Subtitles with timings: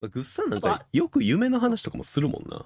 [0.00, 2.64] まあぐっさんなんかよく夢の話とかもするもんな。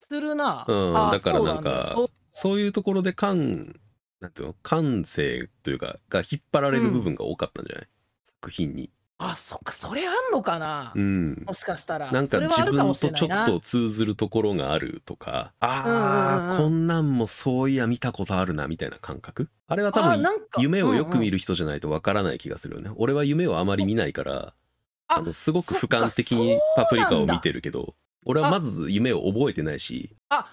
[0.00, 0.64] するな。
[0.66, 1.94] うんだからなんか
[2.32, 3.74] そういうところで感、
[4.20, 7.88] なんていうの、感性というか、が引っ張られる部分が多かったんじゃない、
[8.24, 8.90] 作品に。
[9.20, 11.42] あ、そっか、それあんのかな、うん。
[11.44, 12.12] もしかしたら。
[12.12, 19.48] なんか自分とちょっと通ずるところがあるとか、ああ、こんなんもそういや見たことあるなみたいな感覚？
[19.66, 20.22] あれは多分
[20.58, 21.32] 夢をよく見る。
[21.32, 22.90] る人じゃないとわからない気がするよね。
[22.94, 24.54] 俺は夢をあまり見ないから、
[25.08, 27.94] ああのすごく俯瞰的にパプリカを見てるけど、
[28.24, 30.46] 俺はまず夢を覚えてないし、あ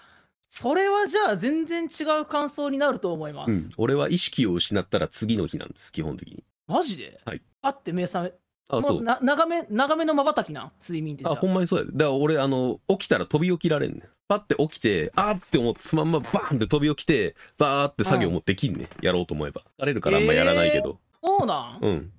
[0.48, 3.52] それはじゃあ全然違う感想になると思います。
[3.52, 6.44] うん、俺は意識を失ったら次の日なんです、基本的に。
[6.66, 7.20] マジで？
[7.24, 7.42] はい。
[7.62, 8.32] あって目覚め、
[8.68, 9.04] あ、そう。
[9.04, 10.72] な長め、長めの瞬きなん？
[10.80, 11.92] 睡眠ってあ、ほんまにそうやで。
[11.92, 14.02] だから俺、あの、起きたら飛び起きられんねん。
[14.28, 18.88] パッて起きて、あーって思って、そのまんまバーンって飛び起きて、バーって作業もできんねん。
[19.04, 19.62] やろうと思えば。
[19.78, 20.98] 疲れるからあんまやらないけど。
[21.22, 22.12] そうなん、うん。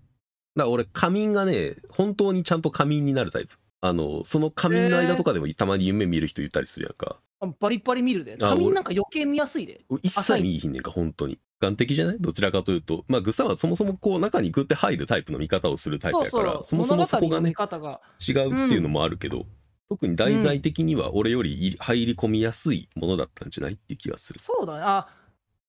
[0.57, 3.57] だから俺、仮眠がね、本当にちゃんと仮眠になるタイプ。
[3.79, 7.17] あの、その仮眠の間とかでもたまに夢見る人いたりするやんか。
[7.39, 8.37] あバリバリ見るで。
[8.41, 9.85] あ仮眠なんか余計見やすいで。
[10.01, 11.37] 一切見えひんねんか、本当に。
[11.59, 12.17] 眼的じゃない？
[12.19, 13.05] どちらかというと。
[13.07, 16.75] まあ、グッサンはそもそもこう、中にグって入るタイプの見方をするタイプやから、そ。
[16.75, 18.01] もそもそこがね、方が。
[18.27, 19.45] 違うっていうのもあるけど、
[19.89, 23.73] 特に題材的には俺よりい入り込みやすいものだったんじゃない？
[23.73, 24.39] っていう気がする。
[24.39, 24.79] そうだね。
[24.83, 25.07] あ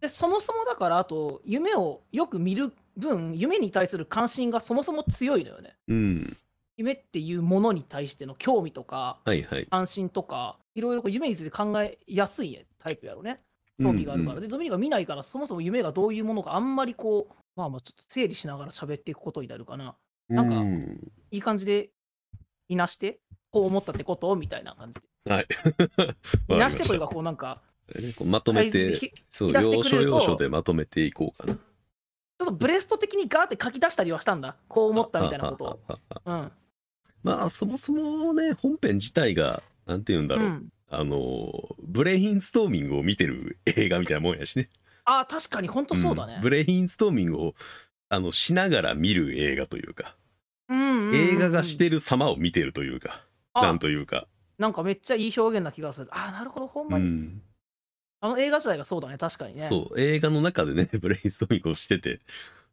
[0.01, 5.77] でそもそもだから、あと、夢をよく見る分、夢に対する関心がそもそも強いのよね。
[5.89, 6.37] うん。
[6.77, 9.67] 夢っていうものに対しての興味とか、はいはい。
[9.69, 13.41] 関心とか、いろいろこう夢について考えやすいタイプやろね。
[13.81, 14.33] 興味があるから。
[14.33, 19.97] うんうんで、ドミニカ見ないから、そもそも夢がどういうものか、あんまりこう、まあまあ、ちょっと整理しながら喋っていくことになるかな。
[20.29, 21.91] なんかうんいい感じで、
[22.69, 23.19] いなして、
[23.51, 24.35] こう思ったってこと？
[24.37, 25.33] みたいな感じで。
[25.33, 25.47] はい。
[26.55, 27.62] いなしてというか、こうなんか、
[27.94, 31.55] ねこうまとめて、ひそう、要所要所でまとめていこうかな。
[31.55, 34.56] ちょっとブレスト的にガーって書き出したりはしたんだ。
[34.69, 36.50] こう思ったみたいなことを。
[37.22, 40.44] まあ、そもそもね、本編自体が、なんて言うんだろう。
[40.44, 40.72] うん。
[40.91, 44.70] あの、ブレインストーミングを見てる映画みたいなもんやしね。
[45.05, 46.41] ああ、確かに本当そうだねん。
[46.41, 47.54] ブレインストーミングを
[48.09, 50.16] あのしながら見る映画というか、
[50.69, 54.27] うんうんうん映画がしてる様を見てるというか、あなんというか、
[54.59, 56.09] なんかめっちゃいい表現な気がする。
[56.10, 57.06] ああ、なるほど、ほんうまに。
[57.06, 57.43] ん、
[58.21, 59.61] あの映画自体がそうだね、確かにね。
[59.61, 62.21] そう映画の中でね ブレインストーミングをしてて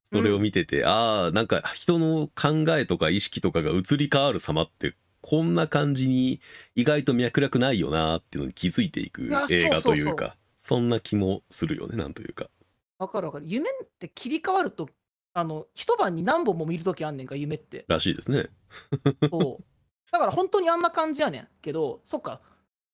[0.03, 6.41] それを見てて、ああなんか人の考えとか意識とかが移り変わる様ってこんな感じに
[6.75, 12.49] 意外と脈絡ないよなっていうのに気づいていくいや映画というかそんな気もするよねなんというか
[12.97, 13.45] わかるわかる。
[13.47, 14.89] 夢って切り替わると、
[15.33, 17.85] あの、一晩に何本も見るときあんねんか、夢って。
[17.87, 18.49] らしいですね。
[19.29, 19.63] そう。
[20.11, 22.41] だから本当にあんな感じやねんけど、そっか。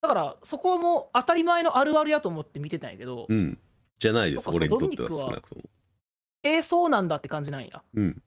[0.02, 3.58] だからそこも当たり前のあるあるやと思って見てたんやけど、うん。
[4.00, 4.50] じゃないです。
[4.50, 5.62] 俺にとっては少なくとも。
[6.44, 7.84] えー、そうなんだって感じなんや。
[7.94, 8.22] うん。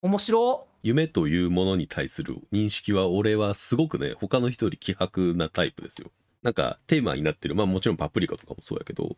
[0.00, 6.10] 面白夢というものに対する認識は俺はすごくね他の人より希薄なタイプですよ。
[6.42, 7.54] なんかテーマになってる。
[7.54, 9.16] まあもちろんパプリカとかもそうやけど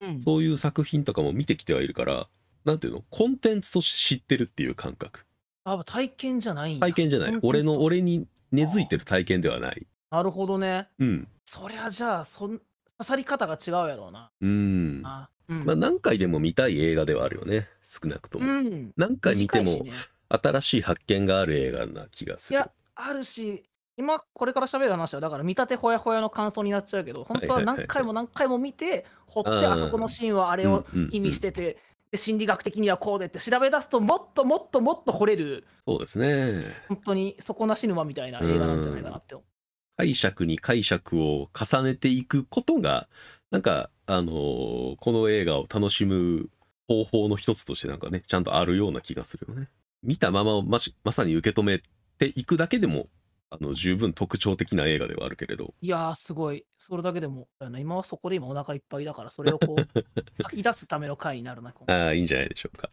[0.00, 0.20] うん。
[0.20, 2.28] そういう作品とかも見てきてはいるから
[2.64, 3.04] なんていうの？
[3.10, 5.26] コンテンツとして知ってるっていう感覚。
[5.64, 7.38] あ体験じゃない体験じゃない。
[7.42, 10.88] 俺の俺に根付いてる体験ではないなるほどね。
[10.98, 11.28] うん。
[11.44, 12.58] そりゃじゃあ、そん
[12.98, 14.30] 刺さり方が違うやろうな。
[14.40, 15.02] うん。
[15.04, 15.64] あうん。
[15.64, 17.68] まあ何回でも見たい映画ではあるよね。
[17.82, 19.84] 少なくとも、うん、何回見ても
[20.28, 22.58] 新しい発見がある映画な気がする。
[22.58, 23.64] いや、あるし、
[23.96, 31.78] 今これから喋る話は、だから見立てほやほやの感想になっちゃうけど、本当は何回も何回も見て、掘って、あそこのシーンはあれを意味してて、
[32.10, 36.64] で心理学的にはこうでって調べ出すと、もっともっともっと掘れる、そうですね。
[36.88, 39.55] 本当に底なし沼みたいな映画なんじゃないかなって思う。
[39.96, 43.08] 解釈に解釈を重ねていくことが
[43.50, 46.48] なんかあのーこの映画を楽しむ
[46.88, 49.68] 方法の一つとしてなんかねちゃんとあるような気がするよね
[50.02, 51.82] 見たままをましまさに受け止め
[52.18, 53.08] ていくだけでも
[53.50, 56.64] あの十分特徴的な映画ではあるけれどいやー、すごい。
[56.78, 60.02] それだけでも、あの今はそこで今お腹いっぱいだから、それをこう、
[60.42, 61.72] 吐き出すための回になるな。
[61.86, 62.90] ああいいんじゃないでしょうか、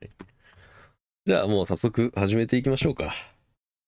[0.00, 0.10] はい
[1.24, 3.12] じゃあもう早速始めていきましょうか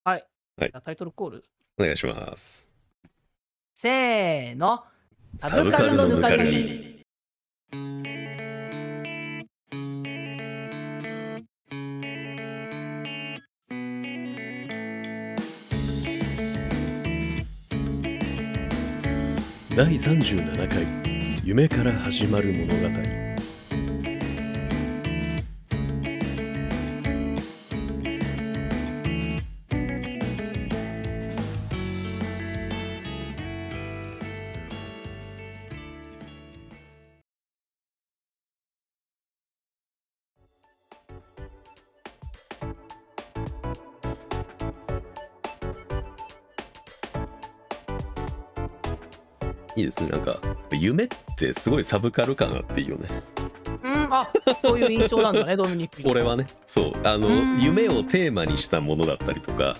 [0.04, 0.26] はい。
[0.56, 1.44] はいじゃあタイトルコール。
[1.78, 2.68] お願いします
[3.74, 4.82] せーの。
[5.36, 6.94] サブカルのぬかるみ。
[19.76, 20.86] 第37回
[21.44, 23.33] 夢から始まる物語
[50.08, 50.38] なんか
[50.72, 53.08] 夢ってすごいサブカル感あっていいよね。
[53.82, 54.26] うんあ
[54.60, 56.10] そういう印象なんだね ドミニクに。
[56.10, 56.46] 俺はね。
[56.66, 56.92] そう。
[57.04, 57.60] あのうん。
[57.60, 59.76] 夢をテーマにしたものだったりとか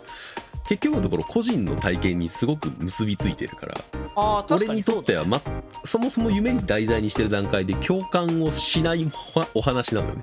[0.69, 3.75] 結局のところ個人の体験にすごく結びついてるから
[4.17, 5.41] あー確俺にとっては、ま、
[5.85, 9.11] そもそも夢に題材にしてる段階で共感をしない
[9.55, 10.23] お話なのよね。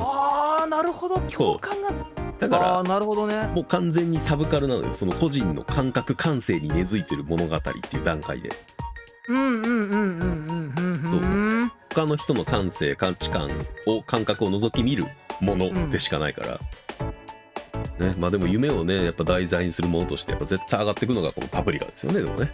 [0.00, 1.18] ああなるほど。
[1.30, 1.90] 共感が
[2.38, 3.34] だかあーなるほどね。
[3.34, 4.94] らもう完全にサブカルなのよ。
[4.94, 8.50] その個人の感覚感性に根付いてる物語っていう段階で
[9.28, 11.20] うんうんうんうんうんうんうんそう
[11.94, 13.48] 他の人の感性価値観
[13.86, 15.04] を感覚を覗き見る
[15.40, 16.60] ものでしかないから、
[18.04, 22.50] ねまあでも夢をねやっぱ題材にするものとしてやっぱ絶対上がっていくのがこのパプリカですよねでもね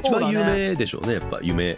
[0.00, 1.76] 一番有名でしょうねやっぱ夢、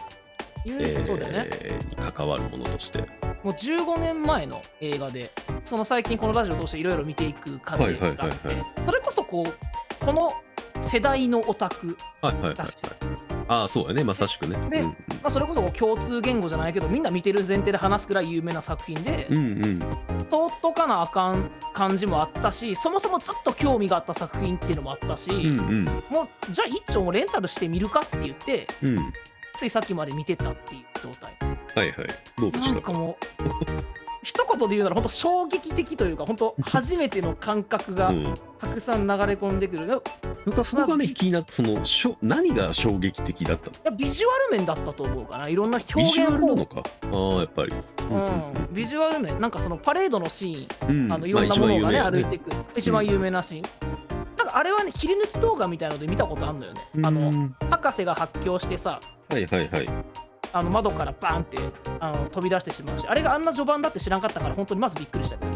[0.66, 1.50] 言うえーそうだよね
[1.90, 3.00] に関わるものとして
[3.42, 5.30] もう15年前の映画で
[5.64, 10.32] その最近このラジオ通していろいろ見ていく過程があって、はいはいはいそれこそこうこの
[10.82, 12.76] 世代のオタクはいはいはい、はいだし、
[13.48, 14.04] ああそうやね。
[14.04, 14.56] まさしくね。
[14.70, 14.94] でま
[15.24, 19.64] あ、それこそ共通言語じゃないけどみんな見てる前提で話すくらい有名な作品で、うんうん。
[19.64, 19.80] うん
[20.24, 25.84] 通っとかなあかん感じもあったしそもそもずっと興味があった作品っていうのもあったし、うんうん。
[25.84, 28.96] もうじゃあ一丁レンタルしてみるかって言ってうん。
[28.96, 29.12] はい
[29.56, 31.36] ついさっきまで見てたっていう状態。
[31.76, 31.94] はい
[32.36, 32.68] どうでした？
[32.68, 38.34] かなんかもう一言で言うなら本当衝撃的というか本当初めての感覚がうん。
[38.54, 40.00] たくさん流れ込んでくる、いや
[40.46, 43.94] なんかそこがまあね気になってそのしょ何が衝撃的だったの？
[43.94, 45.48] ビジュアル面だったと思うかな。
[45.50, 46.82] いろんな表ビジュア現方法ルなのか？
[47.02, 47.72] ああやっぱり。
[48.10, 49.38] うん、ビジュアル面。
[49.38, 51.04] なんかそのパレードのシーン。
[51.04, 51.12] うん。
[51.12, 53.62] あのいろんなものがね,、まあ歩いていく一番有名なシーン、
[54.38, 58.98] なんかあれはね切り抜き動画みたいので見たことあるのよね、あのうん博士が発狂してさ。
[59.28, 59.88] はいはいはい
[60.54, 61.58] あの窓からバーンって
[61.98, 65.36] あの飛び出してしまうしあれがあんな序盤だって知らんかったから本当にまずびっくりした。
[65.36, 65.52] け ど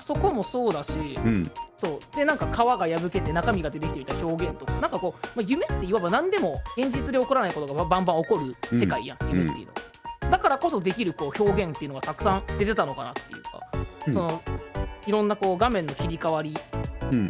[0.00, 1.50] そこもそうだしうん。
[1.76, 2.16] そう。
[2.16, 4.72] でなんか皮が破けて中身が出てきてみたいな表現とか。
[4.72, 8.40] なんかこう、まあ、夢っていわば何でも現実で起こらないことがバンバン起こ
[8.70, 9.28] る世界やん、うん。
[9.28, 13.60] 夢っていうのは、だからこそできるこう表現っていうのがたくさん出てたのかなっていうか、
[14.08, 14.12] うん。
[14.12, 14.42] その
[15.06, 16.81] いろんなこう画面の切り替わりうん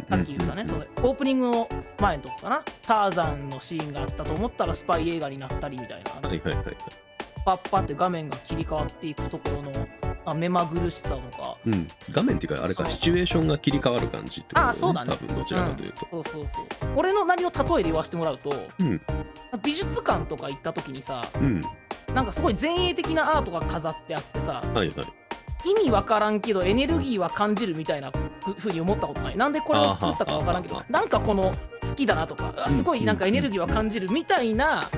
[0.09, 1.69] さっき言ったね、そのオープニングの
[1.99, 2.63] 前のとこかな。
[2.81, 6.75] ターザンのシーンがあったと思ったらスパイ映画になったりみたいなはいはいはいはい。
[7.45, 9.87] パッパって画面が切り替わっていくところの
[10.25, 11.57] あ目まぐるしさとか。
[11.65, 15.11] うん、画面っていうかあれかシチュエーションが切り替わる感じってことあそうだね。
[15.11, 16.89] 多分どちらかというと、うん、そうそうそう。
[16.95, 19.01] 俺の何を例えで言わせてもらうとうん。
[19.61, 21.61] 美術館とか行った時にさうん。
[22.13, 25.22] なんかすごい前衛的なアートが飾ってあってさはいはい
[25.65, 28.11] 意味わからんけどエネルギーは感じるみたいな
[28.43, 29.37] ふふうに思ったことない？
[29.37, 34.89] なんでこれを作ったかわからんけどなんかこの好きだなとかあすごいなんかエネルギーは感じるみたいな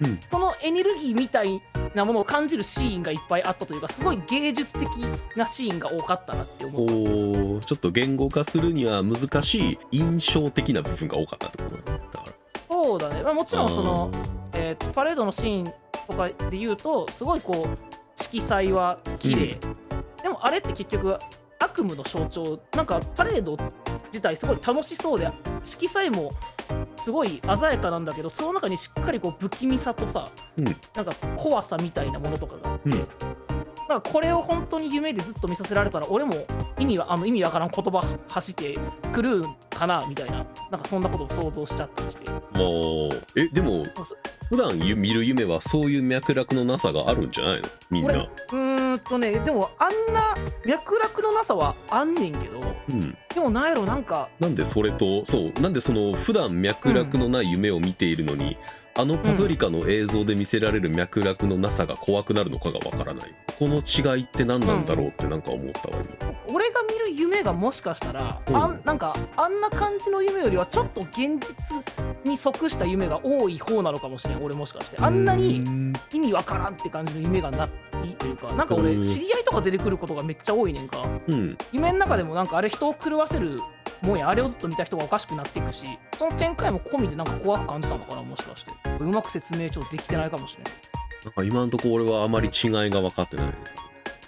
[0.00, 0.20] うん。
[0.30, 1.62] そのエネルギーみたい
[1.94, 4.88] なものを感じるシーンがいっぱいあったというかすごい芸術的
[5.36, 6.92] なシーンが多かったなって思おった。
[6.92, 12.32] ーちょっと言語化するには難しい印象的な部分が多かったってことだから。
[12.70, 14.10] そうだね、まあ、もちろんその、
[14.52, 15.72] えーとパレードのシーン
[16.06, 19.58] とかで言うとすごいこう色彩は綺麗、
[20.22, 21.18] でもあれって結局
[21.60, 23.56] 悪夢の象徴なんかパレード
[24.06, 25.30] 自体すごい楽しそうで
[25.64, 26.32] 色彩も
[26.96, 30.64] すごい鮮やかなんだけどその中にしっかりこう不気味さとさ、うん。
[30.64, 30.74] なん
[31.04, 32.72] か怖さみたいなものとかが。
[32.72, 33.08] あって、うん
[33.88, 36.46] だからこれを本当に夢でずっと見させられたら俺も
[36.78, 38.78] 意味はあの意味わからん言葉走って
[39.14, 42.28] くるんかなみたいななんかそんなことを想像しちゃったりして。
[42.30, 43.84] もうえでも
[44.48, 47.68] 普段ゆ見る夢はそういう脈絡のなさがあるんじゃないの？
[47.90, 53.16] みん俺なうーんとねでもあんな脈絡のなさはあんねんけどうん。
[53.34, 58.56] でもなんやろなんかなんでそれとそうなんでその普段脈絡のない夢を見ているのに、
[58.98, 63.34] あのパプリカの映像で見せられる脈絡のなさが怖くなるのかがわからない。
[63.56, 66.34] この違いって何なんだろうってなんか思ったわ今。
[66.48, 68.56] 俺が見る夢がもしかしたら、うん。
[68.56, 71.84] あんなんかあんな感じの夢よりはちょっと現実
[72.24, 74.42] に即した夢が多い方なのかもしれん。
[74.42, 74.96] 俺もしかして。
[74.98, 75.92] あんなにうん。
[76.12, 77.68] 意味わからんって感じの夢がな
[78.04, 81.02] いというかなんか俺うん知り合いとか出てくることがめっちゃ多いねんか。
[81.26, 81.58] うん。
[81.72, 83.60] 夢の中でもなんかあれ人を狂わせる
[84.02, 85.86] もんやあれをずっと見た人がおかしくなっていくし
[86.16, 88.70] その展開も込みでなんか怖く感じたのかなもしかして。
[89.00, 90.72] うまく説明ちょっとできてないかもしれない
[91.24, 93.54] なんか今のところ俺はあまり違いが分かってない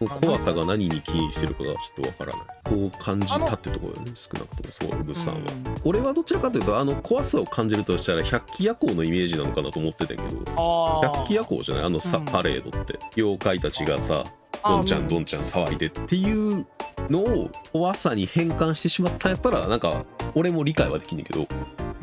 [0.08, 2.46] 怖さが何に起因してるかがちょっと分からない。
[2.60, 5.80] そう感じたってところだよね少なくともそう物産は、うん。
[5.84, 10.22] 俺はどちらかというとあの怖さを感じるとしたら百鬼夜行のイメージなのかなと思ってたけど
[10.56, 11.84] あ百鬼夜行じゃない？
[11.84, 12.24] あのさ、うん。
[12.24, 12.98] パレードって。
[13.16, 14.24] 妖怪たちがさ
[14.64, 16.66] どんちゃんどんちゃん騒いでっていう
[17.08, 20.04] のを怖さに変換してしまったんやったらなんか
[20.34, 21.46] 俺も理解はできんねんけど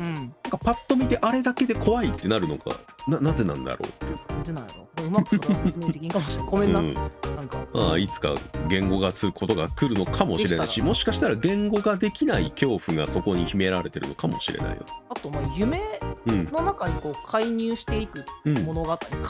[0.00, 0.14] うん。
[0.14, 2.70] なんかパッと見てあれだけで怖いってなるのか
[3.06, 4.18] ななんでなんだろうっていう。
[4.28, 5.04] なんでなんやろ？
[5.04, 6.50] うまくそれは説明できんかもしれない。
[6.50, 7.00] ごめんな、うん、な
[7.42, 8.34] んかまあいつか
[8.68, 14.84] 言語化することが来るのかもしれないしたもしかしたら言語化できない恐怖がそこに秘められてるのかもしれないよ。
[15.10, 15.80] あとまあ夢
[16.26, 16.44] うん。
[16.50, 18.58] の中にこう介入していくうん。
[18.64, 19.20] 物語、介入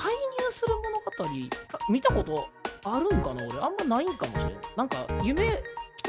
[0.50, 2.48] する物語あ見たこと
[2.84, 3.58] あるんかな俺。
[3.60, 5.42] あんまないんかもしれないなんか夢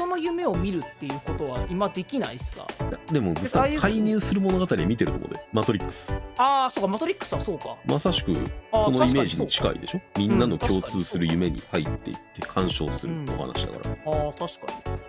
[0.00, 2.66] 人の夢を見るっていうことは今できないしさ。
[3.12, 6.18] でもさああいう介入する物語見てるとこでマトリックス。
[6.38, 7.76] ああそうかマトリックスはそうか。
[7.84, 8.32] まさしく
[8.72, 10.00] あこのイメージに近いでしょ？
[10.16, 14.48] みんなの共通する夢に入っていって干渉するお話だから、ああ確かに。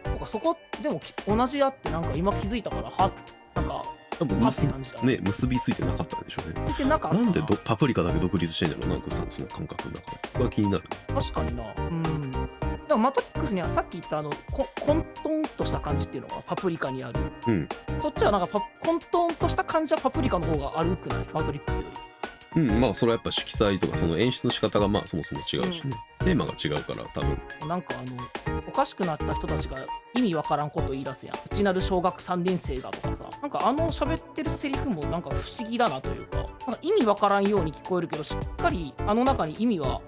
[0.06, 3.12] そうかそこでもき同じやってなんか今気づいたからは
[3.56, 3.86] なんか
[4.20, 4.68] 多分結
[5.06, 5.20] ね。
[5.24, 6.66] 結びついてなかったんでしょうね。
[6.68, 7.18] 出てなかった。
[7.18, 10.18] なんでどパプリカだけ独立してんだろうなんかさその感覚の中で。
[10.34, 10.84] これは気になる。
[11.08, 11.64] 確かにな。
[11.78, 12.50] うん
[12.92, 17.70] でもマトリックスにはさっき言ったあのこ混沌とした感じっていうのがパプリカにある、うん。
[18.00, 21.26] そっちはなんかパ混沌とした感じはパプリカの方があるくない？
[21.32, 21.86] マトリックスよ
[22.54, 22.62] り。
[22.64, 27.40] うんまあそれはやっぱ色彩とかその演出の仕方がまあそもそも違うしね、テーマが違うから多分。
[27.66, 29.78] なんかあのおかしくなった人たちが
[30.14, 31.36] 意味わからんこと言い出すやん。
[31.38, 33.30] うちなる小学3年生がとかさ。
[33.42, 36.40] なんかあの喋ってるセリフもなんか不思議だなというか。
[36.40, 40.02] なんか意味わからんように聞こえるけどしっかりあの中に意味は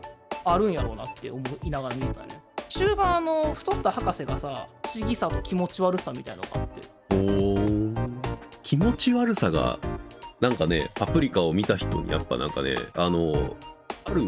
[0.44, 6.82] あるんやろうなって思いながら見てたよね終盤あの太った博士がさ不思議さと気持ち悪さみたいのがあって。
[7.12, 8.10] おー。
[8.64, 9.78] 気持ち悪さが
[10.40, 13.56] なんかねパプリカを見た人にやっぱなんかねあの
[14.06, 14.24] ある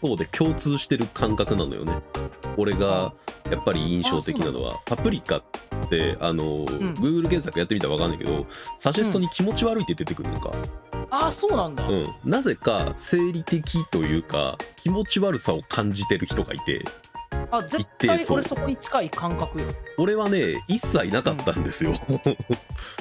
[0.00, 2.00] 方で共通してる感覚なのよね。
[2.56, 3.12] 俺が
[3.50, 5.42] やっぱり印象的なのはパプリカっ
[5.88, 8.46] てあの、Google 検索やってみたら分かんないけど
[8.78, 10.50] サジェストに気持ち悪いって出てくるのか、
[11.10, 12.06] ああそうなんだ、うん。
[12.24, 16.84] なぜか生理的というか気持ち悪さを感じてる人がいて
[17.50, 19.66] あ絶対俺そこに近い感覚よ。
[19.96, 21.92] 俺はね一切なかったんですよ。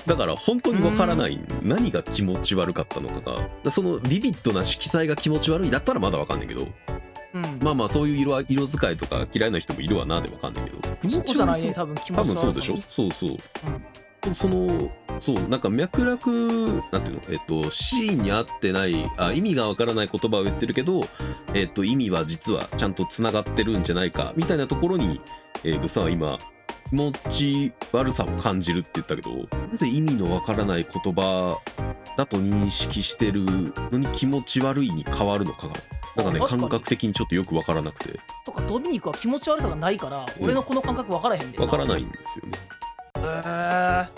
[0.06, 3.72] だから本当にわからない何が気持ち悪かったのかが。
[3.72, 6.68] そのビビッドな色彩が気持ち悪いだったらまだわかんないけど。
[7.34, 7.60] うん。
[7.62, 10.78] まあまあそういう色色使いとか嫌いな人もいるわなでわかんないけど。
[11.02, 12.74] 気そう持ち悪さ多分気持ち多悪さ分そうでしょ？
[12.74, 13.30] にそうそう。
[13.32, 13.38] うん
[14.34, 17.22] そのそうなんか脈絡なんていうの？
[17.30, 21.08] えっとシーンに合ってないあ意味がわからない言葉を言ってるけど
[21.54, 25.22] えっと意味は実はちゃんとつながってるんじゃないかみたいなところに
[25.64, 26.38] えー、グッさ今
[26.90, 31.58] 気持ち悪さを感じるって言ったけどなぜ意味のわからない言葉
[32.16, 33.44] だと認識してる
[33.92, 35.74] のに気持ち悪いに変わるのかが
[36.24, 38.20] なんかね感覚的にちょっとよくわからなくて。
[38.46, 41.58] とかドミニクは気持ち悪さがないから、うん俺のこの感覚分からへんで。
[41.60, 42.58] わからないんですよね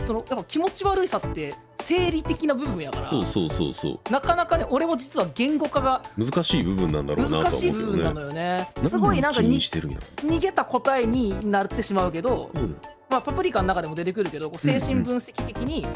[0.05, 3.09] そのやっぱ気持ち悪いさって生理的な部分やから。
[3.09, 4.11] そうそうそうそう。
[4.11, 8.69] なかなかね俺も実は言語化が難しい部分なんだろうな難しい部分なのよね。
[8.77, 12.77] すごいなんかに逃げた答えになってしまうけど、うん
[13.09, 15.87] まあ、パプリカの中でも出てくるけど精神分析的に、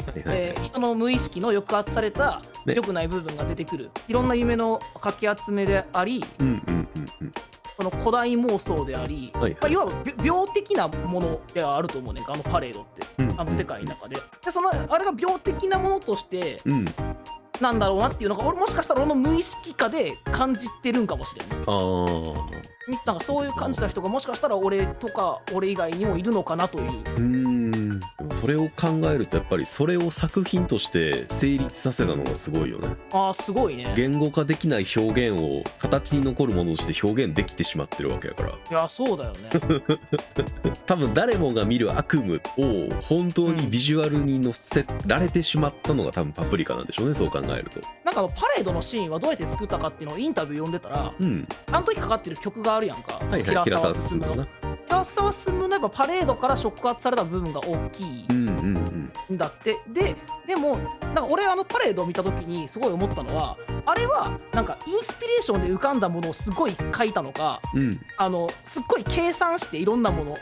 [0.64, 2.74] 人の無意識の抑圧されたね。
[2.74, 6.88] 良くない部分が出てくる、いろんな夢のかき集めでありうんうんうん
[7.20, 7.32] うん
[7.76, 9.52] その古代妄想であり、はいはい。
[9.52, 9.88] まあ、いわ
[10.22, 13.40] 病的なものではあると思うねあのパレードってうん。
[13.40, 14.16] あの世界の中で。
[14.44, 16.84] でそのあれが病的なものとしてうん
[17.60, 21.48] なんだろうなっていうのが俺もしかしたら俺の無意識化で感じてるんかもしれん。
[21.48, 22.34] ないあー。
[23.06, 26.90] なんかそういう感じた人がもしかしたら俺とか俺以外にもいるのかなという。
[26.90, 28.00] うーん。
[28.30, 32.88] それを考えるとやっぱりそれを作品として成立させたのがすごいよね。
[33.12, 33.94] ああすごいね。
[33.96, 38.48] 言語化できない表現を形に残るものとして表現できてしまってるわけやから。
[38.50, 39.48] いやそうだよね。
[40.86, 47.80] 多分誰もが見る悪夢を本当にビジュアルに載せられてしまったのが多分パプリカなんでしょうねそう考えると。
[48.04, 51.46] なんかあのパレードのシーンはどうやって作ったかっていうのをインタビュー読んでたらうん。
[51.70, 54.46] あの時かかってる曲があるやんか、はいはい平沢進のむな
[54.86, 59.34] 平沢進のやっぱパレードから触発された部分が大きいうんうんうん。
[59.34, 59.76] んだって。
[59.88, 60.14] で
[60.46, 63.56] でもなんか俺あのパレードを見た時にすごい思ったのは
[63.86, 68.00] あれはなんかインスピレーションで浮かんだものをすごい書いたのかうん。
[68.18, 70.36] あのすっごい計算していろんなもの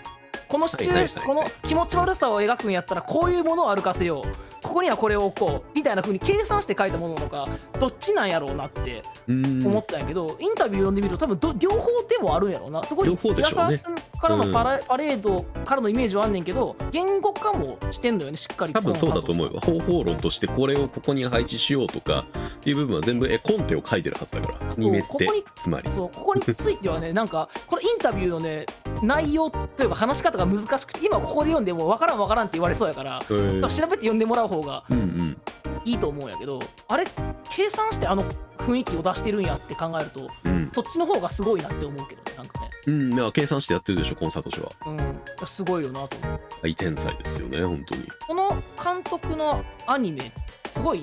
[0.49, 4.62] このシチュエーション、この気持ち悪さを描くんやったらこういうものを歩かせよう。
[4.62, 7.49] ここにはこれを置こうみたいな風に計算して書いたものなのか
[7.81, 9.67] どっちなんやろうなってうん。
[9.67, 12.83] 思ったんやけど、インタビュー読んでみると多分ど両方でもあるんやろうな。
[12.85, 13.79] すごい両方でしね
[14.23, 19.52] からのパラ,、パレードからのイメージはあんねんけど言語化もしてんのよねしっかり多分そうだと思うよ。
[19.55, 22.25] よ方法論としてこれをここに配置しようとか
[22.57, 24.71] っていう部分は全部絵コンテを書いてるはずだから。
[24.71, 25.91] アニメってここにつまり。
[25.91, 28.67] そうここについてはね なんかこれインタビューのね
[29.02, 35.37] 内容というか話し方が難しくて今ここで読んでも分からん分からんって言われそうやから調べて読んでもらう方がうんうん
[35.85, 37.05] いいと思うんやけどあれ
[37.51, 38.25] 計算してあの
[38.59, 40.71] 雰囲気を出してるんやって考えるとうん。
[40.73, 42.71] そっちの方がすごいなって思うけどねなんかね。
[42.87, 44.71] うんいや計算してやってるでしょコンサート氏は。
[44.87, 45.47] うん。
[45.47, 46.41] すごいよなと思う。
[46.62, 48.09] 大天才ですよね本当に。
[48.27, 48.51] この
[48.83, 50.33] 監督のアニメ
[50.73, 51.03] すごい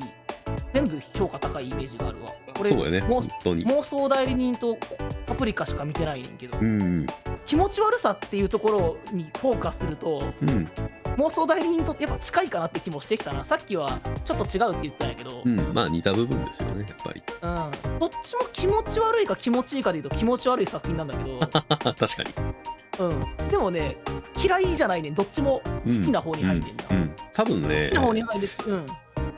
[0.74, 2.32] 全部評価高いイメージがあるわ。
[2.60, 3.00] 俺そうやね。
[3.00, 3.65] 妄本当に。
[3.65, 4.77] 妄想代理人と
[5.25, 7.06] パプリカしか見てないねんけど、うん
[7.46, 10.70] 気持ち悪さっていうところにフォーカスするとうん。
[11.18, 13.44] 妄想代理人とやっぱ近いかなって気もしてきたな。
[13.44, 15.58] さっきはちょっと違うって言ったんやけど、うん。
[15.74, 17.22] まあ似た部分ですよねやっぱり。
[17.41, 22.34] うん、どっちも気持ち悪いか気持ちいいかで言うと気持ち悪い作品なんだけど、 確かに。
[23.00, 23.98] うん、でもね
[24.41, 25.13] 嫌いじゃないねん。
[25.13, 26.98] どっちも好きな方に入ってんだ、うん。
[26.98, 27.15] うん。
[27.34, 27.89] 多分ね。
[27.89, 28.88] 好きな方に入るし、うん、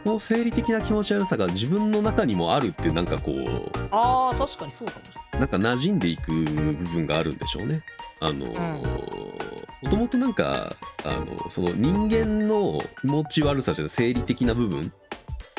[0.03, 5.39] その生理的な気持ち悪さが自分の中にもあるってなんかこうあー確かにそうかもしれない。
[5.39, 7.83] なんか馴染んでいく部分があるんでしょうね。
[8.19, 14.91] あのもともとなんかあのその人間の気持ち悪さじゃない生理的な部分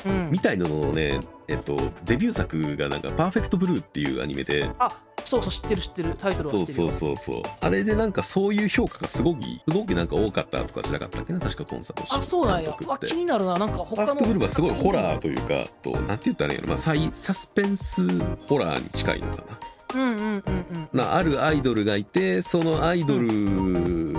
[0.04, 0.30] うん。
[0.30, 1.20] みたいなのをね、
[1.52, 4.70] えっと、デビュー作がなんか「パーフェクトブルー」っていうアニメで。
[4.78, 4.90] あ
[5.24, 6.14] そうそう知ってる知ってる。
[6.18, 7.16] タイトルは知そうってるよそう。
[7.16, 11.38] そうそうあれでなんかそういう評価がすごくすごくなんか多かったとかじゃなかったっけな。
[11.40, 12.74] 確かコンサートあそうなんや。
[13.06, 13.56] 気になるな。
[13.58, 18.06] なんかパー他のフェクトブルーはすごいホラーというかとなんて言ったらいいの、まあ、サイサスペンス
[18.48, 19.58] ホラーに近いのかな
[19.94, 20.88] うんうんうんうん。
[20.92, 24.14] なあるアイドルがいてそのアイドル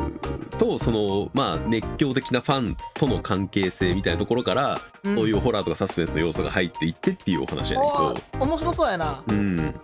[0.59, 9.21] とそのまあ熱狂的なファンとの関係性みたいなところから、うんそういうホラーとかサスペンスの要素が入っていってっていうお話やねんけあどー面白そうやな。
[9.27, 9.75] うん。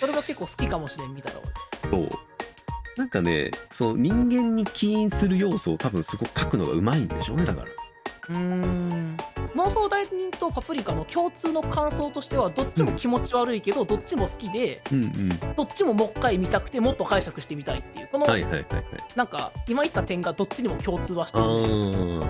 [0.00, 1.40] それは結構好きかもしれんみたいな
[1.88, 2.08] そう。
[2.96, 7.68] なんかねその人間に起因する要素を多分すごく書くのがうまいんでしょうねだから
[8.28, 9.16] うーん。
[9.54, 15.28] 妄想代理人とパプリカの共通の感想としてはどっちも気持ち悪いけど、どっちも好きでうんうん。
[15.54, 18.64] どっちももう一回見たくてもっと解釈してみたいっていうこの、はいはいはいはい。
[19.14, 22.20] なんか今言った点がどっちにも共通はしてあるうん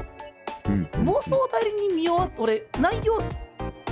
[1.05, 3.21] 妄想代理人見終わっ俺内容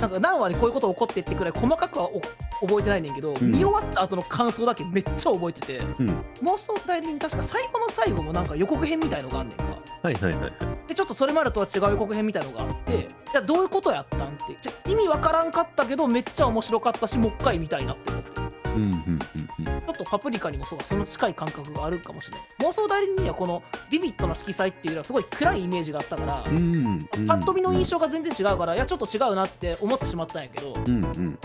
[0.03, 2.19] なんか何話にこういうこと起こってってくらい細かくはお
[2.67, 3.51] 覚えてないねんけど、ん。
[3.51, 6.09] 見終わった後の感想だけめっちゃ覚えててうん。
[6.41, 9.63] 妄想代理人確か最後の最後もなんか予告編みたいのがあんねんか。
[10.01, 10.51] はいはいはいはい。
[10.89, 14.91] でちょっとそれまでとは違う予告編みたいのがあってじゃあどういうことやったんって。
[14.91, 18.31] 意味わからんかったけどめっちゃ面白かったしもう一回見たいなって思って。
[18.33, 18.42] ち
[18.75, 19.73] うんうんうんうん。
[19.87, 22.69] ょっとパプリカにもそうかその近い感覚があるかもしれない。
[22.69, 31.39] 妄想代理人にはこのビビッドな色彩っていうのはすごい暗いイメージがあったから、うんうんパッと見の印象が全然違うからいやちょっと違うなって思ってしまったんやけどうんうん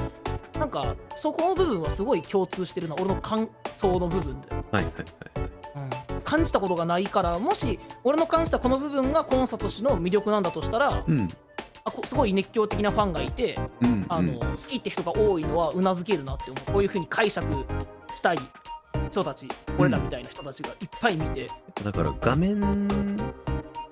[0.59, 4.93] なんかそこの部分はすごい共通してるな俺の感想の部分で、はいはいはい
[6.15, 11.29] うん、感じたことがないからもし俺の感じたこの部分がコンサト氏の魅力なんだとしたらうん
[11.85, 16.73] あこすごい熱狂的なファンがいてうんあの、好きって人が多いのはうなずけるなって思う。
[16.73, 17.47] こういうふうに解釈
[18.15, 18.39] したい
[19.11, 21.49] 人たち俺らみたいな人たちがいっぱい見て、
[21.85, 23.17] だから画面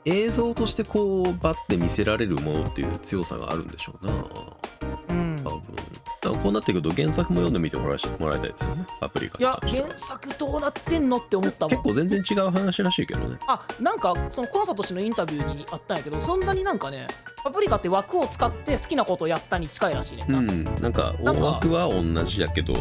[0.05, 4.13] 映像としてこうバッて見せられるものっていう強さがあるんでしょうな
[6.37, 8.87] こうなってくると原作も読んでみてもらいもらいたいですよね。
[9.01, 11.71] パプリカいや原作どうなってんのって思ったもん。
[11.71, 13.39] 結構全然違う話らしいけどね。
[13.49, 17.07] あなんかそのコンサート氏のインタビューにあったんやけどそんなになんかね
[17.43, 22.75] パプリカって枠を使って好きなことをやったに近いらしいねんうな、んなんか枠は同じやけど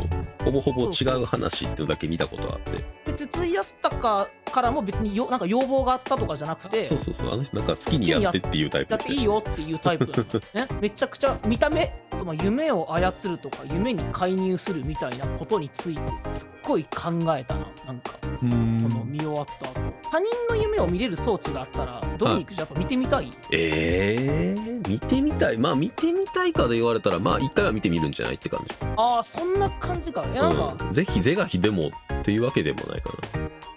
[0.43, 3.11] ほぼほぼ違う話っていうのだけ見たことあって。
[3.11, 7.33] で筒井康隆からも別によなんか要望があったとかじゃなくてそうそうそう。
[7.33, 8.93] あの人なんか好きにやってっていうタイプ。
[8.93, 10.05] やっていいよっていうタイプ
[10.53, 10.67] ね。
[10.81, 17.67] めちゃくちゃ見た目とまあ夢を操るとか夢に介入するみたいなことについてすっごい考えたな。
[17.85, 19.93] なんかうこのん見終わった後。
[20.11, 23.31] 他人の夢を見れる装置があったらドミニクやっぱ見てみたい。
[23.51, 25.57] えー、見てみたい？
[25.57, 28.75] まあ見てみたいかで言われたらまあ一回は見てみるんじゃないって感じ。
[28.95, 30.25] ああそんな感じか。
[30.31, 33.13] いやなんか、うん、ぜひ是が非でもっていうわけでもないか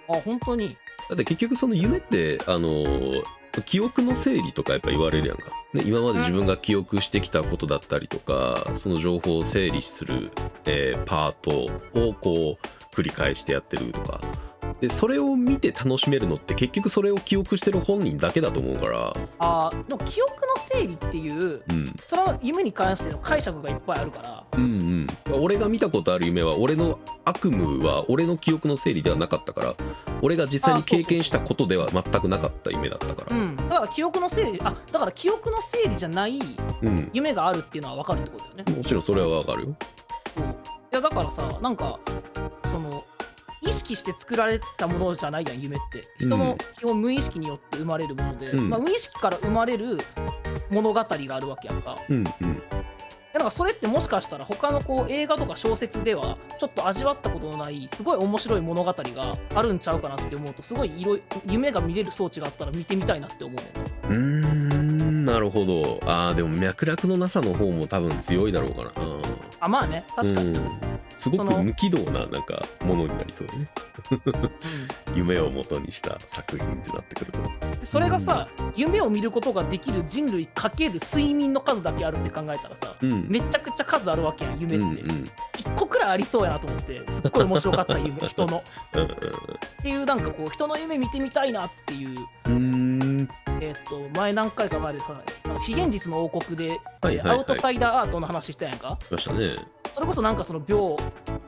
[0.08, 0.16] な。
[0.16, 0.76] あ本当に。
[1.08, 3.22] だって結局その夢ってあのー
[3.62, 5.44] 記憶の整理とかやっぱ言われるやんか、
[5.74, 10.30] ね、今まで自分が記憶してきたことだったりとかその情報を整理する、
[10.66, 11.66] えーパート
[12.00, 14.20] をこう繰り返してやってるとか。
[14.80, 19.12] でそれを見て楽しめるのって結局それを記憶してる本人だけだと思うから。
[19.38, 20.38] あーでも記憶の
[20.70, 21.94] 整理っていううん。
[22.06, 24.44] それは夢に関しての解釈がいっぱいあるから。
[24.56, 25.42] うんうん。
[25.42, 29.74] 俺が見たことある夢は俺の悪夢は俺の記憶の整理ではなかったから
[30.22, 33.36] 俺が実際に経験したことでは全くなかった夢だったから。
[33.36, 33.56] うん。
[33.56, 36.38] だから記憶の整理あだから記憶の整理じゃない
[36.82, 37.10] うん。
[37.12, 38.76] 夢があるっていうのは分かるってことだよね。
[38.76, 39.76] もちろんそれはわかるよ。
[40.36, 40.44] そう
[40.90, 41.98] いやだからさなんか
[42.70, 43.04] その
[43.62, 46.04] 意識して作られたものじゃないやん夢って。
[46.18, 46.40] 人うん。
[46.40, 48.70] の基本無意識によって生まれるもので、うん。
[48.70, 49.98] まあ、無意識から生まれる
[50.70, 51.96] 物語があるわけやんか。
[52.08, 52.62] うんうん。
[53.34, 63.56] なんかそれってもしかしたら他のこう映画とか小説ではちょっと味わったことのないすごい面白い物語があるんちゃうかなって思うとすごいいろい夢が見れる装置があったら見てみたいなって思う。
[63.56, 63.72] ね
[64.08, 66.00] うーんなるほど。
[66.06, 68.84] あーでも脈絡のなさの方も多分強いだろうから。
[68.84, 68.92] な
[69.60, 70.04] あまあね。
[70.16, 70.80] 確かに、うん。
[71.18, 73.68] すごく無軌道ななんかものになりそうだね。
[75.14, 77.40] 夢を元にした作品ってなってくると。
[77.80, 83.26] でそれがさ、夢を見ることができる人類かける睡眠の数だけあるって考えたらさうん。
[83.28, 85.24] めちゃくちゃ数あるわけやん夢うんって、うんうん。
[85.58, 88.62] 一個くらいありそうやなと思ってすっごい面白かった夢人の。
[88.94, 89.08] うんっ
[89.82, 92.77] ていうなんかこう人の夢見てみたいなっていううんうん
[93.60, 97.38] えっと前何回か前でさあの非現実の王国で、はいはいはい。
[97.38, 98.98] アウトサイダーアートの話したやんか。
[99.08, 99.56] 来ましたね。
[99.92, 100.96] それこそなんかその病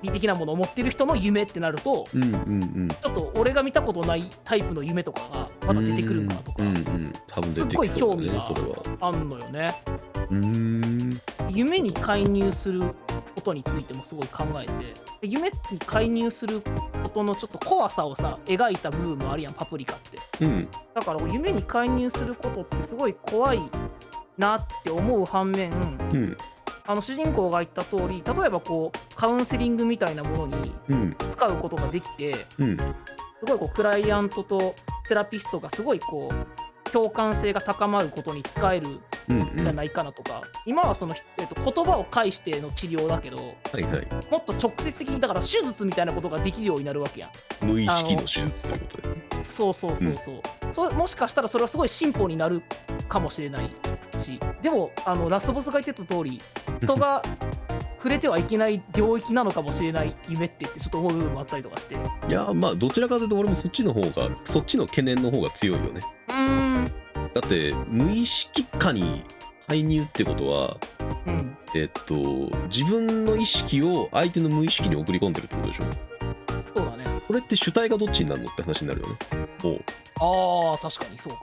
[0.02, 2.36] 理的なものを持ってる人の夢ってなるとうんうんう
[2.84, 2.88] ん。
[2.88, 8.82] ちょっと俺が見たことないタイプの夢とかがまた出てくるんかなとかうんうん多分出てきそうだねそれは。
[9.00, 9.74] あんのよね。
[10.30, 11.20] うーん。
[11.50, 12.82] 夢に介入する
[13.34, 14.72] ことについてもすごい考えて
[15.20, 20.44] で夢に介入することのちょっと怖さをさ描いた部分もあるやんパプリカって。
[20.44, 20.68] うん。
[20.94, 23.60] だから夢に介入することってすごい怖い
[24.38, 25.74] なって思う反面う
[26.16, 26.36] ん
[26.86, 31.16] あの主人公が言った通り例えばこうカウンセリングみたいなものにうん。
[31.30, 32.76] 使うことができてうん。
[32.76, 32.84] す
[33.46, 34.74] ごいこうクライアントと
[35.06, 39.50] セラピストがすごいこう共感性が高まることに使えるうんん。
[39.57, 43.44] じゃないかなとか、今はその、えっと言葉を介しての治療だけどは
[43.79, 44.09] いはい。
[44.31, 47.29] もっと直接的にだから手術みたいなことができるようになるわけや
[47.62, 47.66] ん。
[47.66, 49.14] 無意識の手術ということでね。
[49.44, 50.40] そうそうそうそう、
[50.72, 52.62] それもしかしたらそれはすごい進歩になる
[53.09, 53.70] かもしれない
[54.18, 54.40] し。
[54.62, 56.40] でもあのラスボスが言ってた通り
[56.81, 57.22] 人が
[57.96, 61.96] 触れてはいけない領域なのかもしれない夢ってってちょっと思う部分もあったりとかして。
[61.96, 61.98] う
[62.31, 66.00] いやまあどちらかというと俺もそっちの方がそっちの懸念の方が強いよね
[67.32, 69.24] だって無意識下に
[69.68, 70.76] 介入ってことは
[71.26, 71.56] うん。
[71.74, 75.84] えっと自分の意識を相手の無意識に送り込んでるってことでしょ？
[76.74, 77.04] そうだね。
[77.26, 79.14] これって主体がどっちになるのって話になるよね。
[79.62, 79.84] もう。
[80.22, 81.40] あー確かにそうか。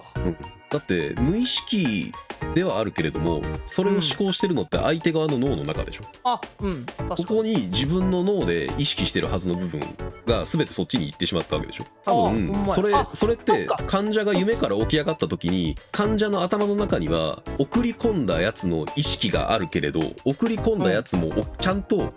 [0.69, 2.11] だって無意識
[2.57, 6.85] ではあるけれどもそれを思考してるのって相手側の脳の中でしょ、あうん。
[6.85, 7.15] 確かに。
[7.15, 9.79] ここに自分の脳で意識してるはずの部分
[10.25, 11.83] が全てそっちに行ってしまったわけでしょ？
[12.03, 12.63] 多あほんまや。
[12.65, 13.83] 分それあそれってそっか。
[13.85, 22.11] 患者が夢から起き上がった時に患者の頭の中には送り込んだやつの意識があるけれど送り込んだやつもおちゃんと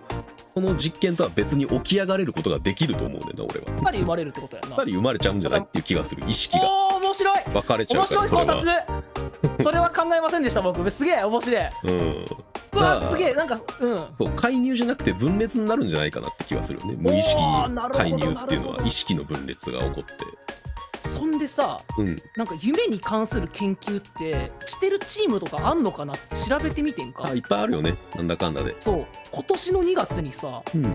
[0.47, 3.67] その実験とは別に起き上がれることができると思うねんな俺は。
[3.69, 4.69] ややっぱり生まれるってことやな。
[4.73, 5.61] っぱり生まれちゃうんじゃない？
[5.61, 6.65] っていう気がする意識が。
[6.65, 7.45] おー面白い。
[7.53, 8.81] 分かれちゃ面うから白い考それは。
[8.87, 9.00] 察
[9.63, 10.89] それは考えませんでした僕。
[10.91, 11.63] すげえ面白い。
[11.85, 12.27] うん。
[12.73, 14.05] うわまあすげえなんかうん。
[14.17, 16.95] そう介入じゃなくて分裂になるんじゃないかなって気がするよね。
[16.99, 21.09] 無意識おーなるほど介入っていうのは意識の分裂が起こって。
[21.09, 22.23] そんでさうん。
[22.37, 27.25] なんか夢に関する研究ってしてるチームとかあんのかなって調べてみてんか？
[27.27, 27.95] あいっぱいあるよね。
[28.17, 28.77] なんだかんだで。
[28.79, 29.07] そう。
[29.33, 30.95] 今年の2月にさうん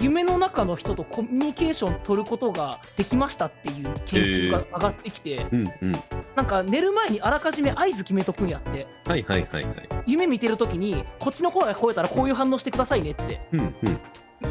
[0.00, 5.92] 夢の中の人とコミュニケーション取ることができましたっていう研究が上がってきて、うんうん。
[6.36, 8.86] なんか寝る前にあらかじめ合図決めとくんやって。
[9.06, 9.88] はいはいはいはい。
[10.06, 13.40] 夢見てる時にこっちの声が聞こえたらこういう反応してくださいねって。
[13.52, 14.00] うんうん。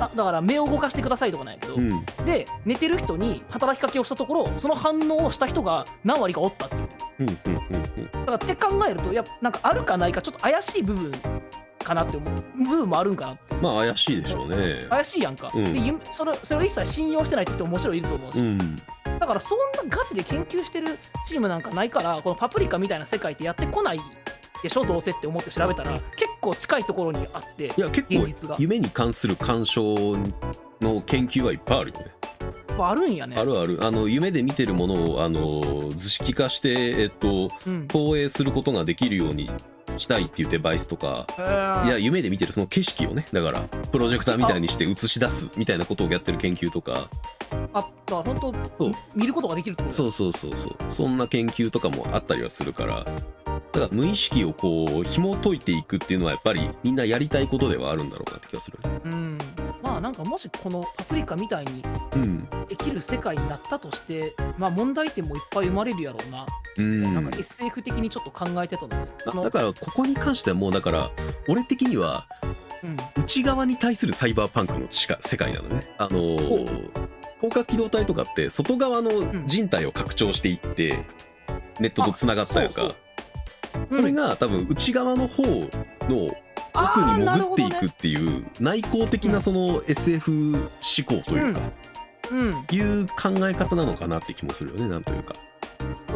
[0.02, 1.90] あだから目を動かしてくださいとかなんやけど、うん。
[2.26, 6.82] で寝てる人に働きかけをしたところその反応をした人が何割かおったっていう。
[6.82, 6.88] ね
[7.20, 8.12] うんうんうんうん。
[8.12, 11.12] だからって考えるとやっぱなんかあるかないかちょっと怪しい部分
[11.88, 13.34] かなって思う部分もあるんかな。
[13.34, 14.86] ってまあ怪しいでしょうね。
[14.90, 15.74] 怪しいやんか、うん。
[15.74, 18.76] で夢それそれを一切信用してないって人ももちろんいると思うし、うん。
[19.20, 24.00] だからそんなガチで研究してるチームなんかないからこのパプリカみたいな世界ってやってこない
[24.62, 28.56] でしょどうせって思って調べたら結構近いところにあっていや結構現実が。
[28.60, 29.96] 夢に関する干渉
[30.82, 32.06] の研究はいっぱいあるよね。
[32.80, 33.38] あるんやね。
[33.40, 33.80] あるある。
[33.82, 37.88] あの夢で見てるものをあの図式化してえっとうん。
[37.88, 39.50] 投影することができるように
[39.98, 41.26] したいっていうデバイスとか
[41.86, 47.10] いや夢で見てるその景色をねだからプロジェクターみたいにして映し出すみたいなことをやってる研究とか。
[47.74, 48.92] あだから本当そう。
[49.16, 49.96] 見ることができるってこと？
[49.96, 50.76] そうそうそうそう。
[50.92, 53.06] そんな研究とかもあったりはするから。
[53.06, 58.78] だから無意識をこう紐解いていくっていうのはやっぱりみんなやりたいことではあるんだろうなって気がする。
[59.06, 59.38] うん
[59.88, 61.84] まあなんかもしこのパプリカみたいに
[62.16, 62.48] うん。
[62.68, 66.46] できる世界になったとしてまあ問題点もいっぱい生まれるやろうな、
[66.78, 67.14] うん。
[67.16, 71.10] なんか SF 的にちょっと考えてたのねあのだだからここに関してはもうだから
[71.48, 72.26] 俺的には
[72.84, 72.98] うん。
[73.16, 75.96] 内側に対するサイバーパンクの世界なのね。
[75.98, 77.08] あのー
[77.40, 79.12] 広角機動隊とかって外側の
[79.46, 81.06] 人体を拡張していって、
[81.80, 82.86] ネットとつながったやんか。
[82.86, 82.90] あ
[83.88, 86.32] そうそれが多分内側の方の
[86.84, 90.62] 奥に潜っていくっていう内向的なその SF 思
[91.06, 91.60] 考というか、
[92.32, 95.34] うんいう考え方なのかなって気もするよねなんというか。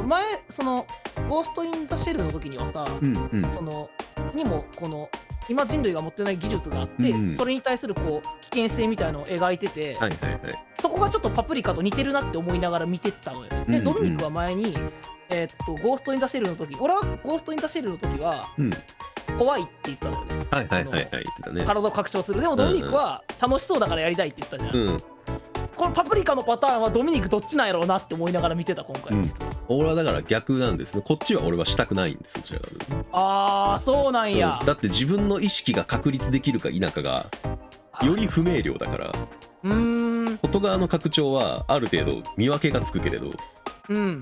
[0.08, 0.86] 前その
[1.30, 3.52] 「ゴースト・イン・ザ・シェル」の時にはさ、うんうん。
[3.54, 3.90] その
[4.34, 5.10] にもこの
[5.50, 10.40] 今人類が持ってない技術があって、うんそれに対するこう危険性みたいのを描いてて、はいはいはい。
[10.82, 13.50] そこがちょっとパプリカと似てるなって思いながら見てったのよ。
[13.50, 13.50] ね。
[13.50, 13.84] で、うんうん。
[13.84, 14.76] ドミニクは前に、
[15.30, 18.72] えーっとゴースト・イン・ザ・シェルの時俺はゴースト・イン・ザ・シェルの時はうん
[19.38, 20.46] 怖いって言ったのよね。
[20.50, 21.66] はいはいはいはい言ってたね。
[21.66, 22.42] 体を拡張する。
[22.42, 25.04] でもドミニクは楽しそうだからやりたいって言ったじゃん、うん
[25.82, 29.18] このパプリカのパターンはドミニクどっちなんやろうなって思いながら見てた今回。
[29.18, 29.26] うん。
[29.68, 31.04] 俺はだから逆なんですね。
[31.04, 34.68] こっちは俺はしたくないんですどちらかというとああそうなんや、うん。
[34.68, 37.26] だって自分の意識が確立できるか否かが
[38.04, 39.12] より不明瞭だから。
[39.64, 40.38] うーん。
[40.38, 43.32] 外側の拡張はある程度見分けがつくけれど。
[43.90, 44.22] うん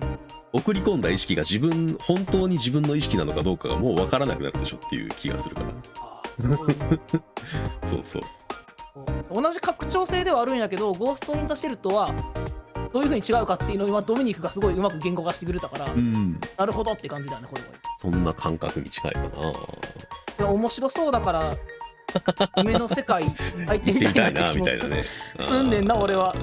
[0.51, 5.69] 送り込んだ意識が自分本当に自分の意識なのかどうかがもう分からなくなるでしょっていう気がするから。
[7.83, 8.21] そうそう。
[9.31, 12.11] 同じ拡張性ではあるんやけどゴースト・イン・ザ・シェルトは
[12.91, 16.39] どういうふうに違うかっていうのを今ドミニクがすごいうまく言語化してくれたから、うん。
[16.57, 17.67] なるほどって感じだねこれは。
[17.97, 19.27] そんな感覚に近いかな。
[19.27, 19.31] い
[20.39, 21.55] や面白そうだから
[22.57, 23.23] 夢の世界
[23.67, 25.03] 入ってみたいなみたいなね。
[25.39, 26.33] すんねんな俺は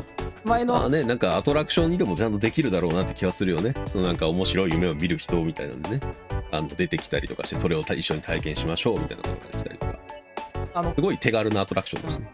[0.47, 0.75] 前の。
[0.75, 3.75] まあねなんかアトラクションにでもちゃんとできるだろうなって気はするよね。
[3.87, 6.01] そのなんか面白い夢を見る人みたいなんでね。
[6.53, 9.99] あの出てきたりとかしてそれを一緒に体験しましょうみたいなのができたりとか。
[10.75, 12.31] あのすごい手軽なアトラクションですね。